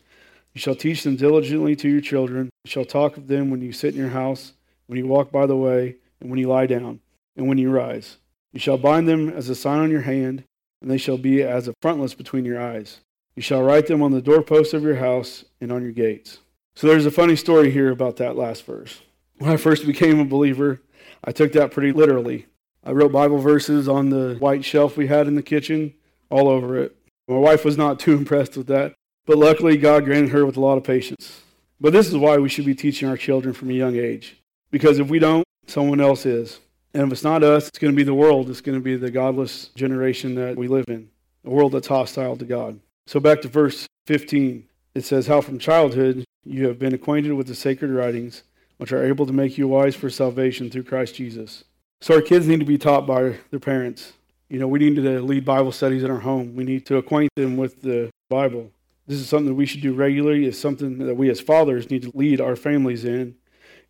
You 0.52 0.60
shall 0.60 0.74
teach 0.74 1.04
them 1.04 1.16
diligently 1.16 1.74
to 1.76 1.88
your 1.88 2.02
children. 2.02 2.50
You 2.64 2.70
shall 2.70 2.84
talk 2.84 3.16
of 3.16 3.28
them 3.28 3.50
when 3.50 3.62
you 3.62 3.72
sit 3.72 3.94
in 3.94 4.00
your 4.00 4.10
house, 4.10 4.52
when 4.88 4.98
you 4.98 5.06
walk 5.06 5.32
by 5.32 5.46
the 5.46 5.56
way, 5.56 5.96
and 6.20 6.28
when 6.28 6.38
you 6.38 6.48
lie 6.48 6.66
down, 6.66 7.00
and 7.34 7.48
when 7.48 7.56
you 7.56 7.70
rise. 7.70 8.18
You 8.52 8.60
shall 8.60 8.76
bind 8.76 9.08
them 9.08 9.30
as 9.30 9.48
a 9.48 9.54
sign 9.54 9.78
on 9.78 9.90
your 9.90 10.02
hand 10.02 10.44
and 10.80 10.90
they 10.90 10.98
shall 10.98 11.18
be 11.18 11.42
as 11.42 11.68
a 11.68 11.74
frontlets 11.80 12.14
between 12.14 12.44
your 12.44 12.60
eyes. 12.60 13.00
You 13.36 13.42
shall 13.42 13.62
write 13.62 13.86
them 13.86 14.02
on 14.02 14.12
the 14.12 14.22
doorposts 14.22 14.74
of 14.74 14.82
your 14.82 14.96
house 14.96 15.44
and 15.60 15.70
on 15.70 15.82
your 15.82 15.92
gates. 15.92 16.38
So 16.74 16.86
there's 16.86 17.06
a 17.06 17.10
funny 17.10 17.36
story 17.36 17.70
here 17.70 17.90
about 17.90 18.16
that 18.16 18.36
last 18.36 18.64
verse. 18.64 19.00
When 19.38 19.50
I 19.50 19.56
first 19.56 19.86
became 19.86 20.18
a 20.18 20.24
believer, 20.24 20.80
I 21.24 21.32
took 21.32 21.52
that 21.52 21.72
pretty 21.72 21.92
literally. 21.92 22.46
I 22.84 22.92
wrote 22.92 23.12
Bible 23.12 23.38
verses 23.38 23.88
on 23.88 24.10
the 24.10 24.36
white 24.38 24.64
shelf 24.64 24.96
we 24.96 25.06
had 25.06 25.26
in 25.26 25.34
the 25.34 25.42
kitchen, 25.42 25.94
all 26.30 26.48
over 26.48 26.78
it. 26.78 26.96
My 27.28 27.36
wife 27.36 27.64
was 27.64 27.76
not 27.76 28.00
too 28.00 28.12
impressed 28.16 28.56
with 28.56 28.66
that, 28.68 28.94
but 29.26 29.38
luckily 29.38 29.76
God 29.76 30.04
granted 30.04 30.30
her 30.30 30.46
with 30.46 30.56
a 30.56 30.60
lot 30.60 30.78
of 30.78 30.84
patience. 30.84 31.42
But 31.80 31.92
this 31.92 32.08
is 32.08 32.16
why 32.16 32.36
we 32.38 32.48
should 32.48 32.66
be 32.66 32.74
teaching 32.74 33.08
our 33.08 33.16
children 33.16 33.54
from 33.54 33.70
a 33.70 33.74
young 33.74 33.96
age. 33.96 34.36
Because 34.70 34.98
if 34.98 35.08
we 35.08 35.18
don't, 35.18 35.44
someone 35.66 36.00
else 36.00 36.26
is. 36.26 36.60
And 36.92 37.04
if 37.04 37.12
it's 37.12 37.24
not 37.24 37.44
us, 37.44 37.68
it's 37.68 37.78
going 37.78 37.92
to 37.92 37.96
be 37.96 38.02
the 38.02 38.14
world. 38.14 38.50
It's 38.50 38.60
going 38.60 38.78
to 38.78 38.82
be 38.82 38.96
the 38.96 39.10
godless 39.10 39.68
generation 39.76 40.34
that 40.34 40.56
we 40.56 40.66
live 40.66 40.86
in, 40.88 41.08
a 41.44 41.50
world 41.50 41.72
that's 41.72 41.86
hostile 41.86 42.36
to 42.36 42.44
God. 42.44 42.80
So 43.06 43.20
back 43.20 43.42
to 43.42 43.48
verse 43.48 43.86
15. 44.06 44.66
It 44.94 45.04
says, 45.04 45.28
How 45.28 45.40
from 45.40 45.58
childhood 45.58 46.24
you 46.44 46.66
have 46.66 46.78
been 46.78 46.94
acquainted 46.94 47.34
with 47.34 47.46
the 47.46 47.54
sacred 47.54 47.90
writings, 47.90 48.42
which 48.78 48.92
are 48.92 49.04
able 49.04 49.26
to 49.26 49.32
make 49.32 49.56
you 49.56 49.68
wise 49.68 49.94
for 49.94 50.10
salvation 50.10 50.70
through 50.70 50.84
Christ 50.84 51.14
Jesus. 51.14 51.64
So 52.00 52.14
our 52.14 52.22
kids 52.22 52.48
need 52.48 52.60
to 52.60 52.66
be 52.66 52.78
taught 52.78 53.06
by 53.06 53.36
their 53.50 53.60
parents. 53.60 54.14
You 54.48 54.58
know, 54.58 54.66
we 54.66 54.80
need 54.80 54.96
to 54.96 55.20
lead 55.20 55.44
Bible 55.44 55.70
studies 55.70 56.02
in 56.02 56.10
our 56.10 56.20
home. 56.20 56.56
We 56.56 56.64
need 56.64 56.86
to 56.86 56.96
acquaint 56.96 57.30
them 57.36 57.56
with 57.56 57.82
the 57.82 58.10
Bible. 58.28 58.70
This 59.06 59.20
is 59.20 59.28
something 59.28 59.46
that 59.46 59.54
we 59.54 59.66
should 59.66 59.80
do 59.80 59.92
regularly. 59.92 60.46
It's 60.46 60.58
something 60.58 60.98
that 60.98 61.14
we 61.14 61.30
as 61.30 61.40
fathers 61.40 61.90
need 61.90 62.02
to 62.02 62.12
lead 62.14 62.40
our 62.40 62.56
families 62.56 63.04
in 63.04 63.36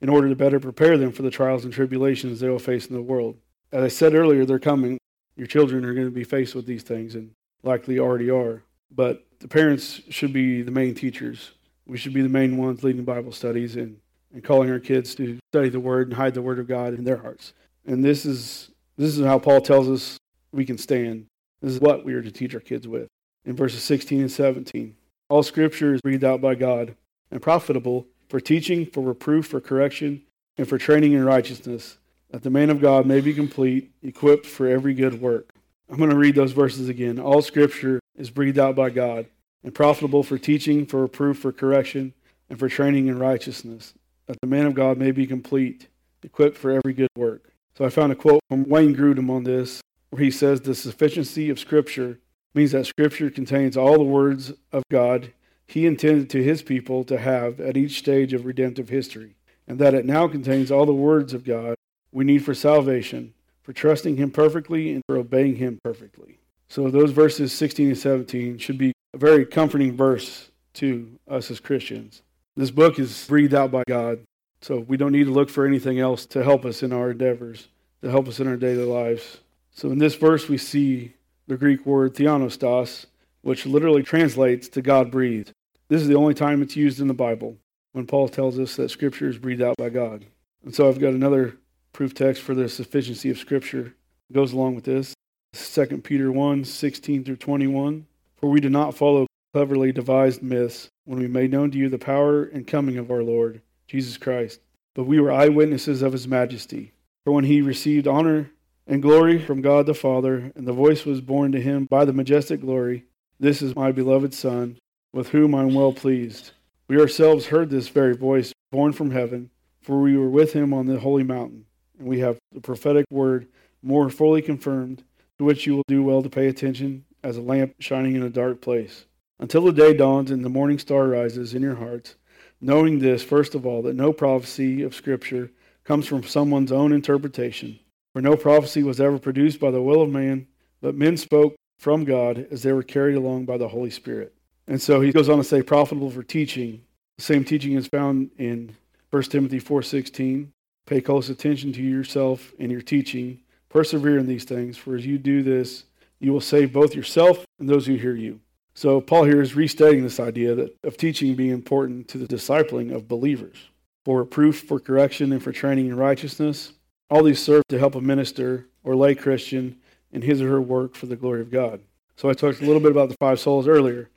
in 0.01 0.09
order 0.09 0.29
to 0.29 0.37
better 0.37 0.59
prepare 0.59 0.97
them 0.97 1.13
for 1.13 1.23
the 1.23 1.31
trials 1.31 1.65
and 1.65 1.73
tribulations 1.73 2.41
they 2.41 2.49
will 2.49 2.59
face 2.59 2.87
in 2.87 2.95
the 2.95 3.03
world. 3.03 3.37
As 3.73 3.85
I 3.85 3.89
said 3.89 4.15
earlier, 4.15 4.45
they're 4.45 4.59
coming. 4.59 4.99
Your 5.37 5.47
children 5.47 5.85
are 5.85 5.95
going 5.95 6.07
to 6.07 6.11
be 6.13 6.25
faced 6.25 6.55
with 6.55 6.67
these 6.67 6.83
things 6.83 7.15
and 7.15 7.31
likely 7.63 7.99
already 7.99 8.31
are. 8.31 8.63
But 8.91 9.25
the 9.39 9.49
parents 9.49 10.01
should 10.11 10.33
be 10.33 10.63
the 10.63 10.71
main 10.71 10.95
teachers. 10.95 11.53
We 11.87 11.99
should 11.99 12.15
be 12.15 12.23
the 12.23 12.29
main 12.29 12.57
ones 12.57 12.83
leading 12.83 13.05
Bible 13.05 13.33
studies 13.33 13.77
and, 13.77 13.99
and 14.33 14.43
calling 14.43 14.71
our 14.71 14.81
kids 14.81 15.15
to 15.17 15.39
study 15.53 15.69
the 15.69 15.81
Word 15.81 16.09
and 16.09 16.17
hide 16.17 16.35
the 16.35 16.43
Word 16.43 16.59
of 16.59 16.67
God 16.67 16.95
in 16.95 17.05
their 17.05 17.17
hearts. 17.17 17.53
And 17.87 18.05
this 18.05 18.27
is 18.27 18.71
this 18.97 19.17
is 19.17 19.25
how 19.25 19.39
Paul 19.39 19.61
tells 19.63 19.89
us 19.89 20.19
we 20.53 20.65
can 20.65 20.77
stand. 20.77 21.27
This 21.63 21.73
is 21.73 21.81
what 21.81 22.05
we 22.05 22.13
are 22.15 22.23
to 22.23 22.31
teach 22.31 22.55
our 22.55 22.61
kids 22.61 22.87
with. 22.87 23.09
In 23.45 23.57
verses 23.57 23.83
16 23.83 24.21
and 24.21 24.31
17, 24.31 24.95
all 25.31 25.43
scripture 25.43 25.95
is 25.95 26.03
breathed 26.03 26.25
out 26.25 26.41
by 26.41 26.55
God 26.55 26.97
and 27.31 27.41
profitable 27.41 28.07
for 28.31 28.41
teaching, 28.41 28.87
for 28.87 29.03
reproof, 29.03 29.49
for 29.49 29.61
correction, 29.61 30.23
and 30.57 30.69
for 30.69 30.79
training 30.79 31.13
in 31.13 31.25
righteousness, 31.25 31.99
that 32.31 32.45
the 32.45 32.51
man 32.51 32.71
of 32.71 32.81
God 32.81 33.05
may 33.05 33.21
be 33.21 33.35
complete, 33.35 33.91
equipped 34.03 34.47
for 34.47 34.69
every 34.69 34.95
good 34.95 35.21
work. 35.21 35.53
I'm 35.91 35.99
going 35.99 36.11
to 36.11 36.17
read 36.17 36.37
those 36.37 36.53
verses 36.53 36.89
again. 36.89 37.19
All 37.19 37.43
scripture 37.43 37.99
is 38.17 38.31
breathed 38.31 38.59
out 38.59 38.77
by 38.77 38.91
God 38.91 39.27
and 39.65 39.75
profitable 39.75 40.23
for 40.23 40.39
teaching, 40.39 40.87
for 40.87 41.03
reproof, 41.03 41.41
for 41.41 41.51
correction, 41.51 42.15
and 42.49 42.57
for 42.57 42.69
training 42.69 43.09
in 43.09 43.19
righteousness, 43.19 43.95
that 44.27 44.41
the 44.41 44.47
man 44.47 44.67
of 44.67 44.75
God 44.75 44.97
may 44.97 45.11
be 45.11 45.27
complete, 45.27 45.89
equipped 46.23 46.57
for 46.57 46.71
every 46.71 46.93
good 46.93 47.11
work. 47.17 47.53
So 47.77 47.85
I 47.85 47.89
found 47.89 48.13
a 48.13 48.17
quote 48.17 48.43
from 48.49 48.69
Wayne 48.69 48.95
Grudem 48.95 49.29
on 49.29 49.43
this, 49.43 49.81
where 50.11 50.23
he 50.23 50.31
says 50.31 50.61
the 50.61 50.77
sufficiency 50.77 51.51
of 51.51 51.59
Scripture 51.59 52.21
means 52.55 52.71
that 52.71 52.87
Scripture 52.87 53.29
contains 53.29 53.77
all 53.77 53.95
the 53.95 54.05
words 54.05 54.53
of 54.73 54.85
God 54.89 55.33
he 55.71 55.87
intended 55.87 56.29
to 56.29 56.43
his 56.43 56.63
people 56.63 57.05
to 57.05 57.17
have 57.17 57.61
at 57.61 57.77
each 57.77 58.01
stage 58.01 58.33
of 58.33 58.45
redemptive 58.45 58.89
history, 58.89 59.37
and 59.69 59.79
that 59.79 59.95
it 59.95 60.05
now 60.05 60.27
contains 60.27 60.69
all 60.69 60.85
the 60.85 60.93
words 60.93 61.33
of 61.33 61.45
God 61.45 61.77
we 62.11 62.25
need 62.25 62.45
for 62.45 62.55
salvation, 62.55 63.35
for 63.63 63.73
trusting 63.73 64.17
him 64.17 64.33
perfectly, 64.33 64.91
and 64.91 65.01
for 65.07 65.17
obeying 65.17 65.55
him 65.55 65.79
perfectly. 65.85 66.39
So 66.69 66.91
those 66.91 67.13
verses 67.13 67.53
16 67.53 67.87
and 67.87 67.97
17 67.97 68.59
should 68.59 68.79
be 68.79 68.93
a 69.15 69.19
very 69.19 69.47
comforting 69.47 69.97
verse 69.97 70.51
to 70.75 71.09
us 71.29 71.53
as 71.53 71.61
Christians. 71.61 72.23
This 72.57 72.73
book 72.73 72.99
is 72.99 73.29
breathed 73.29 73.55
out 73.55 73.71
by 73.71 73.85
God, 73.87 74.25
so 74.63 74.81
we 74.81 74.97
don't 74.97 75.13
need 75.13 75.27
to 75.27 75.31
look 75.31 75.51
for 75.51 75.65
anything 75.65 76.01
else 76.01 76.27
to 76.27 76.43
help 76.43 76.65
us 76.65 76.83
in 76.83 76.93
our 76.93 77.13
endeavors, 77.13 77.69
to 78.03 78.11
help 78.11 78.27
us 78.27 78.41
in 78.41 78.49
our 78.49 78.57
daily 78.57 78.85
lives. 78.85 79.39
So 79.71 79.93
in 79.93 79.99
this 79.99 80.17
verse, 80.17 80.49
we 80.49 80.59
see 80.59 81.15
the 81.47 81.57
Greek 81.57 81.87
word 81.87 82.15
theopneustos, 82.17 83.07
which 83.43 83.67
literally 83.67 84.03
translates 84.03 84.69
to 84.71 84.83
God 84.83 85.13
breathed. 85.13 85.53
This 85.91 86.03
is 86.03 86.07
the 86.07 86.15
only 86.15 86.35
time 86.35 86.63
it's 86.63 86.77
used 86.77 87.01
in 87.01 87.09
the 87.09 87.15
Bible 87.15 87.57
when 87.91 88.07
Paul 88.07 88.29
tells 88.29 88.61
us 88.61 88.77
that 88.77 88.93
Scripture 88.93 89.29
is 89.29 89.39
breathed 89.39 89.61
out 89.61 89.77
by 89.77 89.89
God. 89.89 90.25
And 90.65 90.73
so 90.73 90.89
I've 90.89 91.01
got 91.01 91.15
another 91.15 91.57
proof 91.93 92.15
text 92.15 92.43
for 92.43 92.55
the 92.55 92.69
sufficiency 92.69 93.29
of 93.29 93.39
Scripture. 93.39 93.97
It 94.31 94.33
goes 94.33 94.53
along 94.53 94.77
with 94.77 94.85
this 94.85 95.15
2 95.53 95.87
Peter 95.99 96.31
1 96.31 96.65
16 96.65 97.25
through 97.25 97.39
21. 97.39 98.07
For 98.37 98.49
we 98.49 98.61
do 98.61 98.71
not 98.71 98.95
follow 98.95 99.27
cleverly 99.53 99.91
devised 99.91 100.45
myths 100.45 100.87
when 101.07 101.19
we 101.19 101.27
made 101.27 101.51
known 101.51 101.73
to 101.73 101.79
you 101.79 101.89
the 101.89 101.99
power 101.99 102.45
and 102.45 102.69
coming 102.69 102.97
of 102.97 103.11
our 103.11 103.25
Lord 103.25 103.61
Jesus 103.89 104.17
Christ, 104.17 104.61
but 104.95 105.07
we 105.09 105.19
were 105.19 105.33
eyewitnesses 105.33 106.03
of 106.03 106.13
his 106.13 106.29
majesty. 106.29 106.93
For 107.25 107.33
when 107.33 107.47
he 107.47 107.63
received 107.63 108.07
honor 108.07 108.53
and 108.87 109.03
glory 109.03 109.41
from 109.45 109.61
God 109.61 109.87
the 109.87 109.95
Father, 109.95 110.53
and 110.55 110.69
the 110.69 110.73
voice 110.73 111.05
was 111.05 111.21
borne 111.21 111.51
to 111.51 111.61
him 111.61 111.87
by 111.87 112.05
the 112.05 112.13
majestic 112.13 112.61
glory, 112.61 113.07
This 113.41 113.61
is 113.61 113.75
my 113.75 113.91
beloved 113.91 114.33
Son, 114.33 114.79
with 115.13 115.29
whom 115.29 115.55
I 115.55 115.63
am 115.63 115.75
well 115.75 115.93
pleased. 115.93 116.53
We 116.89 117.01
ourselves 117.01 117.47
heard 117.47 117.71
this 117.71 117.89
very 117.89 118.17
voice 118.17 118.53
borne 118.71 118.93
from 118.93 119.11
heaven, 119.11 119.51
for 119.81 120.01
we 120.01 120.17
were 120.17 120.29
with 120.29 120.53
him 120.53 120.73
on 120.73 120.87
the 120.87 121.01
holy 121.01 121.25
mountain, 121.25 121.67
and 121.99 122.09
we 122.09 122.21
have 122.21 122.39
the 122.53 122.61
prophetic 122.61 123.07
word 123.11 123.47
more 123.83 124.11
fully 124.11 124.43
confirmed, 124.43 125.03
to 125.39 125.45
which 125.45 125.67
you 125.67 125.77
will 125.77 125.85
do 125.89 126.03
well 126.03 126.23
to 126.23 126.29
pay 126.29 126.47
attention 126.47 127.05
as 127.23 127.37
a 127.37 127.43
lamp 127.43 127.75
shining 127.81 128.15
in 128.15 128.23
a 128.23 128.31
dark 128.31 128.61
place, 128.61 129.07
until 129.39 129.65
the 129.65 129.73
day 129.73 129.95
dawns 129.95 130.31
and 130.31 130.45
the 130.45 130.49
morning 130.49 130.79
star 130.79 131.07
rises 131.09 131.55
in 131.55 131.63
your 131.63 131.77
hearts, 131.77 132.17
knowing 132.61 132.99
this, 132.99 133.23
first 133.23 133.55
of 133.55 133.67
all, 133.67 133.83
that 133.83 133.97
no 133.97 134.13
prophecy 134.13 134.83
of 134.83 134.95
Scripture 134.95 135.51
comes 135.85 136.07
from 136.07 136.23
someone's 136.23 136.73
own 136.73 136.93
interpretation. 136.93 137.79
For 138.13 138.21
no 138.21 138.37
prophecy 138.37 138.83
was 138.83 139.01
ever 139.01 139.19
produced 139.19 139.61
by 139.61 139.71
the 139.71 139.83
will 139.83 140.03
of 140.03 140.11
man, 140.11 140.47
but 140.81 140.95
men 140.95 141.17
spoke 141.17 141.55
from 141.79 142.05
God 142.05 142.47
as 142.51 142.63
they 142.63 142.73
were 142.73 142.83
carried 142.83 143.17
along 143.17 143.45
by 143.45 143.57
the 143.57 143.69
Holy 143.69 143.91
Spirit. 143.91 144.35
And 144.71 144.81
so 144.81 145.01
he 145.01 145.11
goes 145.11 145.29
on 145.29 145.37
to 145.39 145.43
say, 145.43 145.63
profitable 145.63 146.11
for 146.11 146.23
teaching. 146.23 146.83
The 147.19 147.25
same 147.25 147.45
teaching 147.45 147.73
is 147.73 147.89
found 147.89 148.31
in 148.39 148.77
1 149.11 149.23
Timothy 149.25 149.61
4.16. 149.61 150.47
Pay 150.87 151.01
close 151.01 151.29
attention 151.29 151.73
to 151.73 151.83
yourself 151.83 152.53
and 152.61 152.71
your 152.71 152.81
teaching. 152.81 153.41
Persevere 153.69 154.17
in 154.17 154.29
these 154.29 154.45
things, 154.45 154.77
for 154.77 154.95
as 154.95 155.05
you 155.05 155.19
do 155.19 155.43
this, 155.43 155.87
you 156.21 156.33
will 156.33 156.41
save 156.41 156.73
both 156.73 156.95
yourself 156.95 157.45
and 157.59 157.69
those 157.69 157.85
who 157.85 157.97
hear 157.97 158.15
you. 158.15 158.39
So 158.75 159.01
Paul 159.01 159.25
here 159.25 159.43
is 159.43 159.57
restating 159.57 160.05
this 160.05 160.21
idea 160.21 160.55
that 160.55 160.77
of 160.85 160.97
teaching 160.97 161.35
being 161.35 161.51
important 161.51 162.07
to 162.07 162.19
the 162.19 162.29
discipling 162.29 162.95
of 162.95 163.09
believers. 163.09 163.57
For 164.05 164.25
proof, 164.25 164.61
for 164.61 164.79
correction, 164.79 165.33
and 165.33 165.43
for 165.43 165.51
training 165.51 165.89
in 165.89 165.97
righteousness, 165.97 166.75
all 167.11 167.25
these 167.25 167.43
serve 167.43 167.65
to 167.71 167.79
help 167.81 167.97
a 167.97 168.01
minister 168.01 168.69
or 168.85 168.95
lay 168.95 169.17
Christian 169.17 169.81
in 170.13 170.23
his 170.23 170.41
or 170.41 170.49
her 170.49 170.63
work 170.63 170.95
for 170.95 171.07
the 171.07 171.17
glory 171.17 171.41
of 171.41 171.51
God. 171.51 171.81
So 172.17 172.29
I 172.29 172.35
talked 172.35 172.61
a 172.61 172.67
little 172.67 172.81
bit 172.81 172.93
about 172.93 173.09
the 173.09 173.17
five 173.19 173.39
solas 173.39 173.67
earlier. 173.67 174.11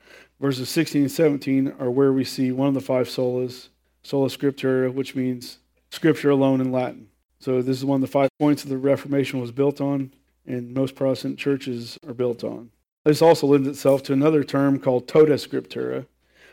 Verses 0.44 0.68
16 0.68 1.04
and 1.04 1.12
17 1.12 1.74
are 1.80 1.90
where 1.90 2.12
we 2.12 2.26
see 2.26 2.52
one 2.52 2.68
of 2.68 2.74
the 2.74 2.82
five 2.82 3.08
solas, 3.08 3.70
sola 4.04 4.28
scriptura, 4.28 4.94
which 4.94 5.16
means 5.16 5.60
scripture 5.90 6.32
alone 6.32 6.60
in 6.60 6.70
Latin. 6.70 7.08
So 7.40 7.62
this 7.62 7.78
is 7.78 7.86
one 7.86 7.96
of 7.96 8.02
the 8.02 8.12
five 8.12 8.30
points 8.42 8.62
that 8.62 8.68
the 8.68 8.78
Reformation 8.78 9.40
was 9.40 9.54
built 9.54 9.80
on 9.80 10.12
and 10.46 10.74
most 10.74 10.96
Protestant 10.96 11.40
churches 11.40 11.98
are 12.06 12.14
built 12.14 12.44
on. 12.44 12.72
This 13.06 13.22
also 13.22 13.48
lends 13.48 13.70
itself 13.70 14.04
to 14.04 14.12
another 14.12 14.44
term 14.44 14.80
called 14.80 15.08
tota 15.08 15.36
scriptura, 15.36 16.08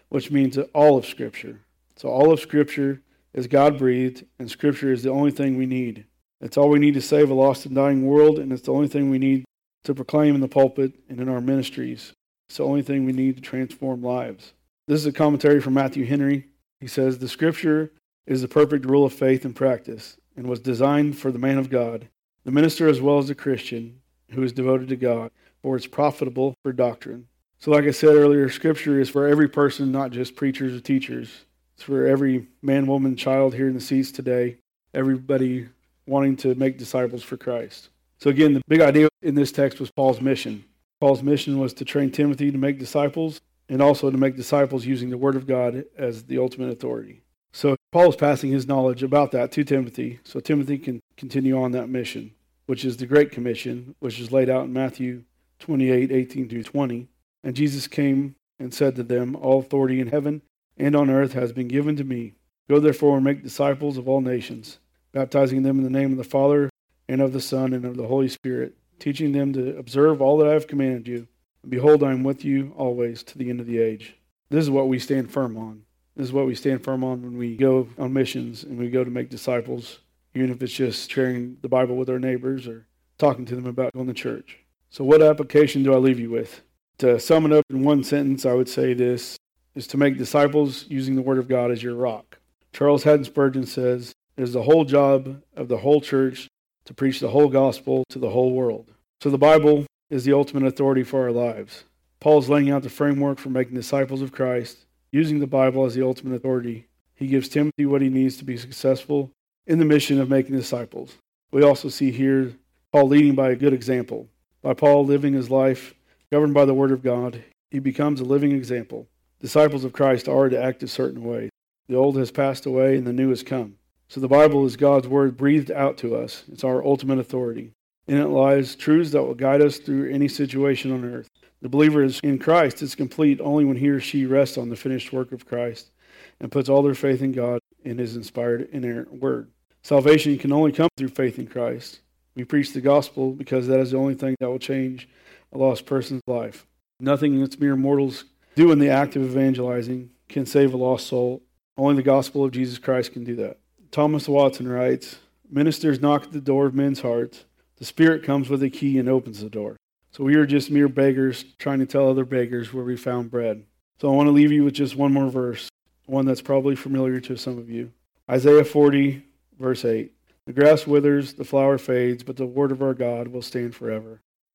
which 0.09 0.31
means 0.31 0.57
all 0.73 0.97
of 0.97 1.05
Scripture. 1.05 1.59
So 1.97 2.11
all 2.11 2.31
of 2.31 2.39
Scripture 2.39 3.03
is 3.35 3.49
God 3.49 3.77
breathed, 3.77 4.25
and 4.39 4.49
Scripture 4.49 4.93
is 4.93 5.03
the 5.03 5.11
only 5.11 5.33
thing 5.33 5.59
we 5.59 5.67
need. 5.67 6.05
It's 6.41 6.57
all 6.57 6.69
we 6.69 6.79
need 6.79 6.95
to 6.95 7.03
save 7.03 7.29
a 7.29 7.35
lost 7.35 7.67
and 7.67 7.75
dying 7.75 8.07
world, 8.07 8.39
and 8.39 8.53
it's 8.53 8.63
the 8.63 8.73
only 8.73 8.87
thing 8.87 9.11
we 9.11 9.19
need 9.19 9.45
to 9.83 9.97
proclaim 9.97 10.37
in 10.37 10.41
the 10.41 10.47
pulpit 10.47 10.93
and 11.09 11.19
in 11.19 11.29
our 11.29 11.41
ministries. 11.41 12.13
It's 12.51 12.57
the 12.57 12.65
only 12.65 12.83
thing 12.83 13.05
we 13.05 13.13
need 13.13 13.37
to 13.37 13.41
transform 13.41 14.03
lives. 14.03 14.55
This 14.89 14.99
is 14.99 15.07
a 15.07 15.13
commentary 15.13 15.61
from 15.61 15.75
Matthew 15.75 16.05
Henry. 16.05 16.49
He 16.81 16.89
says, 16.89 17.17
The 17.17 17.29
Scripture 17.29 17.93
is 18.27 18.43
the 18.43 18.49
perfect 18.49 18.85
rule 18.85 19.05
of 19.05 19.13
faith 19.13 19.45
and 19.45 19.55
practice, 19.55 20.17
and 20.37 20.49
was 20.49 20.59
designed 20.59 21.17
for 21.17 21.31
the 21.31 21.39
man 21.39 21.59
of 21.59 21.71
God 21.71 22.09
the 22.43 22.51
minister 22.51 22.89
as 22.89 23.01
well 23.01 23.19
as 23.19 23.29
the 23.29 23.37
Christian 23.37 24.01
who 24.31 24.43
is 24.43 24.53
devoted 24.53 24.89
to 24.89 24.97
God, 24.97 25.31
for 25.63 25.77
it's 25.77 25.87
profitable 25.87 26.57
for 26.65 26.73
doctrine. 26.73 27.29
So, 27.61 27.71
like 27.71 27.85
I 27.85 27.93
said 27.93 28.17
earlier, 28.17 28.49
Scripture 28.49 28.99
is 28.99 29.09
for 29.09 29.29
every 29.29 29.49
person, 29.49 29.93
not 29.93 30.11
just 30.11 30.35
preachers 30.35 30.75
or 30.75 30.81
teachers. 30.81 31.45
It's 31.77 31.85
for 31.85 32.05
every 32.05 32.49
man, 32.63 32.89
woman, 32.89 33.15
child 33.15 33.55
here 33.55 33.69
in 33.69 33.75
the 33.75 33.81
seats 33.81 34.11
today, 34.11 34.57
everybody 34.93 35.69
wanting 36.05 36.37
to 36.39 36.57
make 36.57 36.79
disciples 36.79 37.23
for 37.23 37.37
Christ. 37.37 37.91
So, 38.19 38.29
again, 38.29 38.55
the 38.55 38.63
big 38.67 38.81
idea 38.81 39.09
in 39.23 39.37
this 39.37 39.53
text 39.53 39.79
was 39.79 39.93
Paul's 39.93 40.21
mission. 40.21 40.65
Paul's 41.01 41.23
mission 41.23 41.59
was 41.59 41.73
to 41.75 41.85
train 41.85 42.11
Timothy 42.11 42.51
to 42.51 42.59
make 42.59 42.79
disciples 42.79 43.41
and 43.69 43.81
also 43.81 44.11
to 44.11 44.19
make 44.19 44.37
disciples 44.37 44.85
using 44.85 45.11
the 45.11 45.19
Word 45.19 45.35
of 45.35 45.47
God 45.47 45.85
as 45.97 46.25
the 46.25 46.39
ultimate 46.39 46.71
authority. 46.71 47.23
So 47.53 47.77
Paul 47.91 48.11
is 48.11 48.17
passing 48.17 48.51
his 48.53 48.69
knowledge 48.69 49.03
about 49.03 49.33
that 49.33 49.51
to 49.53 49.65
Timothy, 49.65 50.21
so 50.25 50.41
Timothy 50.41 50.79
can 50.79 51.01
continue 51.17 51.61
on 51.61 51.73
that 51.73 51.89
mission, 51.89 52.33
which 52.67 52.85
is 52.85 52.99
the 52.99 53.07
Great 53.07 53.33
Commission, 53.33 53.95
which 53.99 54.21
is 54.21 54.31
laid 54.31 54.51
out 54.51 54.67
in 54.67 54.73
Matthew 54.73 55.25
28, 55.59 56.13
18 56.13 56.49
through 56.49 56.63
20. 56.65 57.09
And 57.43 57.57
Jesus 57.57 57.87
came 57.87 58.35
and 58.59 58.75
said 58.75 58.95
to 58.97 59.03
them, 59.03 59.35
All 59.35 59.61
authority 59.61 60.01
in 60.01 60.09
heaven 60.09 60.43
and 60.77 60.95
on 60.95 61.11
earth 61.11 61.33
has 61.33 61.53
been 61.53 61.69
given 61.69 61.97
to 61.97 62.05
me. 62.05 62.35
Go 62.69 62.79
therefore 62.79 63.17
and 63.17 63.25
make 63.25 63.43
disciples 63.43 63.97
of 63.97 64.09
all 64.09 64.21
nations, 64.21 64.79
baptizing 65.13 65.63
them 65.63 65.79
in 65.79 65.85
the 65.85 65.91
name 65.91 66.13
of 66.13 66.19
the 66.19 66.25
Father 66.25 66.71
and 67.09 67.21
of 67.21 67.33
the 67.33 67.41
Son 67.41 67.73
and 67.73 67.85
of 67.85 67.97
the 67.97 68.07
Holy 68.07 68.29
Spirit, 68.29 68.77
teaching 69.01 69.33
them 69.33 69.53
to 69.55 69.77
observe 69.77 70.21
all 70.21 70.39
that 70.39 70.49
I 70.49 70.53
have 70.53 70.67
commanded 70.67 71.09
you. 71.09 71.27
And 71.63 71.71
behold, 71.71 72.03
I 72.03 72.13
am 72.13 72.23
with 72.23 72.45
you 72.45 72.73
always 72.77 73.23
to 73.25 73.39
the 73.39 73.51
end 73.51 73.61
of 73.61 73.67
the 73.67 73.79
age. 73.79 74.17
This 74.51 74.63
is 74.63 74.71
what 74.71 74.89
we 74.89 74.99
stand 74.99 75.31
firm 75.31 75.57
on. 75.57 75.83
This 76.17 76.27
is 76.27 76.33
what 76.33 76.47
we 76.47 76.55
stand 76.55 76.85
firm 76.85 77.03
on 77.03 77.23
when 77.23 77.39
we 77.39 77.57
go 77.57 77.89
on 77.99 78.13
missions 78.13 78.63
and 78.65 78.79
we 78.79 78.91
go 78.91 79.05
to 79.05 79.11
make 79.11 79.31
disciples, 79.31 80.01
even 80.35 80.51
if 80.51 80.63
it's 80.63 80.73
just 80.73 81.11
sharing 81.11 81.57
the 81.63 81.69
Bible 81.69 81.97
with 81.97 82.11
our 82.11 82.19
neighbors 82.19 82.67
or 82.67 82.87
talking 83.19 83.47
to 83.47 83.57
them 83.57 83.67
about 83.67 83.93
going 83.93 84.09
to 84.09 84.15
church. 84.15 84.59
So, 84.91 85.05
what 85.05 85.23
application 85.23 85.83
do 85.83 85.95
I 85.95 85.99
leave 85.99 86.19
you 86.19 86.31
with? 86.31 86.63
To 86.99 87.19
sum 87.21 87.47
it 87.47 87.53
up 87.53 87.65
in 87.71 87.85
one 87.85 88.05
sentence, 88.05 88.45
I 88.45 88.53
would 88.53 88.69
say 88.69 88.93
this 88.93 89.39
is 89.75 89.87
to 89.87 89.97
make 89.97 90.19
disciples 90.19 90.85
using 90.89 91.15
the 91.15 91.23
Word 91.23 91.39
of 91.39 91.49
God 91.49 91.71
as 91.71 91.83
your 91.83 91.95
rock. 91.95 92.39
Charles 92.73 93.05
Haddon 93.05 93.25
Spurgeon 93.25 93.67
says, 93.67 94.13
It 94.37 94.43
is 94.43 94.53
the 94.53 94.65
whole 94.65 94.85
job 94.85 95.43
of 95.57 95.69
the 95.69 95.79
whole 95.79 96.01
church 96.01 96.50
to 96.85 96.95
preach 96.95 97.21
the 97.21 97.29
whole 97.29 97.49
gospel 97.49 98.05
to 98.09 98.19
the 98.19 98.31
whole 98.31 98.53
world. 98.53 98.91
So, 99.21 99.31
the 99.31 99.39
Bible 99.39 99.87
is 100.09 100.25
the 100.25 100.33
ultimate 100.33 100.67
authority 100.67 101.03
for 101.03 101.23
our 101.23 101.33
lives. 101.33 101.85
Paul 102.21 102.39
is 102.39 102.49
laying 102.49 102.71
out 102.71 102.83
the 102.83 102.91
framework 102.91 103.39
for 103.39 103.49
making 103.49 103.75
disciples 103.75 104.23
of 104.23 104.33
Christ 104.33 104.85
using 105.13 105.41
the 105.41 105.47
Bible 105.47 105.85
as 105.85 105.95
the 105.95 106.05
ultimate 106.05 106.35
authority. 106.35 106.87
He 107.15 107.27
gives 107.27 107.49
Timothy 107.49 107.87
what 107.87 108.03
he 108.03 108.09
needs 108.09 108.37
to 108.39 108.45
be 108.45 108.57
successful 108.57 109.31
in 109.67 109.79
the 109.79 109.85
mission 109.85 110.21
of 110.21 110.29
making 110.29 110.57
disciples. 110.57 111.17
We 111.51 111.63
also 111.63 111.89
see 111.89 112.11
here 112.11 112.53
Paul 112.93 113.09
leading 113.09 113.35
by 113.35 113.51
a 113.51 113.57
good 113.57 113.73
example. 113.73 114.29
By 114.63 114.75
Paul 114.75 115.05
living 115.05 115.33
his 115.33 115.51
life 115.51 115.95
governed 116.31 116.55
by 116.55 116.65
the 116.65 116.75
Word 116.75 116.93
of 116.93 117.03
God, 117.03 117.43
he 117.71 117.79
becomes 117.79 118.21
a 118.21 118.25
living 118.25 118.53
example. 118.53 119.09
Disciples 119.41 119.85
of 119.85 119.93
Christ 119.93 120.29
are 120.29 120.49
to 120.49 120.63
act 120.63 120.83
a 120.83 120.89
certain 120.89 121.25
way. 121.25 121.51
The 121.89 121.97
old 121.97 122.17
has 122.17 122.31
passed 122.31 122.67
away 122.67 122.97
and 122.97 123.07
the 123.07 123.13
new 123.13 123.31
has 123.31 123.43
come. 123.43 123.77
So 124.11 124.21
the 124.21 124.27
Bible 124.27 124.67
is 124.67 124.77
God's 124.77 125.07
Word 125.07 125.37
breathed 125.37 125.71
out 125.71 125.97
to 125.99 126.17
us. 126.17 126.43
It's 126.51 126.65
our 126.65 126.85
ultimate 126.85 127.21
authority. 127.21 127.71
In 128.09 128.17
it 128.17 128.27
lies 128.27 128.75
truths 128.75 129.13
that 129.13 129.23
will 129.23 129.37
guide 129.37 129.63
us 129.63 129.79
through 129.79 130.11
any 130.11 130.27
situation 130.27 130.91
on 130.91 131.05
earth. 131.05 131.29
The 131.63 131.69
believer 131.69 132.03
is 132.03 132.19
in 132.25 132.41
Christ 132.41 132.83
is 132.83 132.97
complete 132.97 133.41
only 133.41 133.65
when 133.65 133.77
he 133.77 133.89
or 133.89 134.01
she 134.01 134.27
rests 134.27 134.59
on 134.59 134.69
the 134.69 134.75
finished 134.75 135.13
work 135.13 135.31
of 135.31 135.47
Christ 135.47 135.93
and 136.41 136.51
puts 136.51 136.69
all 136.69 136.83
their 136.83 136.97
faith 136.97 137.23
in 137.23 137.31
God 137.31 137.61
and 137.85 138.01
his 138.01 138.17
inspired 138.17 138.69
inerrant 138.73 139.21
word. 139.23 139.49
Salvation 139.85 140.37
can 140.39 140.51
only 140.53 140.73
come 140.73 140.89
through 140.97 141.11
faith 141.11 141.39
in 141.39 141.47
Christ. 141.47 142.01
We 142.35 142.43
preach 142.43 142.73
the 142.73 142.81
gospel 142.81 143.31
because 143.31 143.69
that 143.69 143.79
is 143.79 143.93
the 143.93 143.99
only 143.99 144.17
thing 144.17 144.35
that 144.41 144.51
will 144.51 144.59
change 144.59 145.09
a 145.53 145.59
lost 145.59 145.87
person's 145.87 146.23
life. 146.27 146.67
Nothing 146.99 147.41
that 147.41 147.61
mere 147.61 147.77
mortals 147.77 148.25
do 148.57 148.73
in 148.73 148.81
the 148.81 148.91
act 148.91 149.15
of 149.15 149.23
evangelizing 149.23 150.11
can 150.29 150.47
save 150.47 150.75
a 150.75 150.77
lost 150.77 151.07
soul. 151.07 151.43
Only 151.77 151.95
the 151.95 152.03
gospel 152.03 152.45
of 152.45 152.51
Jesus 152.51 152.79
Christ 152.79 153.13
can 153.13 153.23
do 153.23 153.37
that. 153.37 153.60
Thomas 153.91 154.29
Watson 154.29 154.69
writes 154.69 155.17
Ministers 155.51 156.01
knock 156.01 156.25
at 156.25 156.33
the 156.33 156.41
door 156.41 156.67
of 156.67 156.75
men's 156.75 157.01
hearts. 157.01 157.45
The 157.77 157.85
Spirit 157.85 158.23
comes 158.23 158.49
with 158.49 158.63
a 158.63 158.71
key 158.71 158.99
and 158.99 159.09
opens 159.09 159.41
the 159.41 159.51
door. 159.51 159.77
So 160.13 160.23
we 160.23 160.37
are 160.37 160.47
just 160.47 160.71
mere 160.71 160.89
beggars 160.89 161.45
trying 161.59 161.81
to 161.81 161.87
tell 161.87 162.09
other 162.09 162.25
beggars 162.25 162.73
where 162.73 162.85
we 162.85 162.97
found 162.97 163.31
bread. 163.31 163.65
So 164.01 164.11
I 164.11 164.15
want 164.15 164.29
to 164.29 164.33
leave 164.33 164.53
you 164.53 164.65
with 164.65 164.75
just 164.75 164.97
one 164.97 165.13
more 165.13 165.29
verse, 165.29 165.69
one 166.07 166.25
that's 166.25 166.41
probably 166.41 166.77
familiar 166.77 167.21
to 167.21 167.37
some 167.37 167.59
of 167.59 167.69
you. 167.69 167.91
Isaiah 168.31 168.65
40, 168.65 169.25
verse 169.59 169.85
8. 169.85 170.13
The 170.47 170.53
grass 170.53 170.87
withers, 170.87 171.35
the 171.35 171.45
flower 171.45 171.79
fades, 171.79 172.23
but 172.23 172.37
the 172.37 172.47
word 172.47 172.73
of 172.73 172.83
our 172.83 172.95
God 172.95 173.29
will 173.29 173.43
stand 173.43 173.75
forever. 173.75 174.21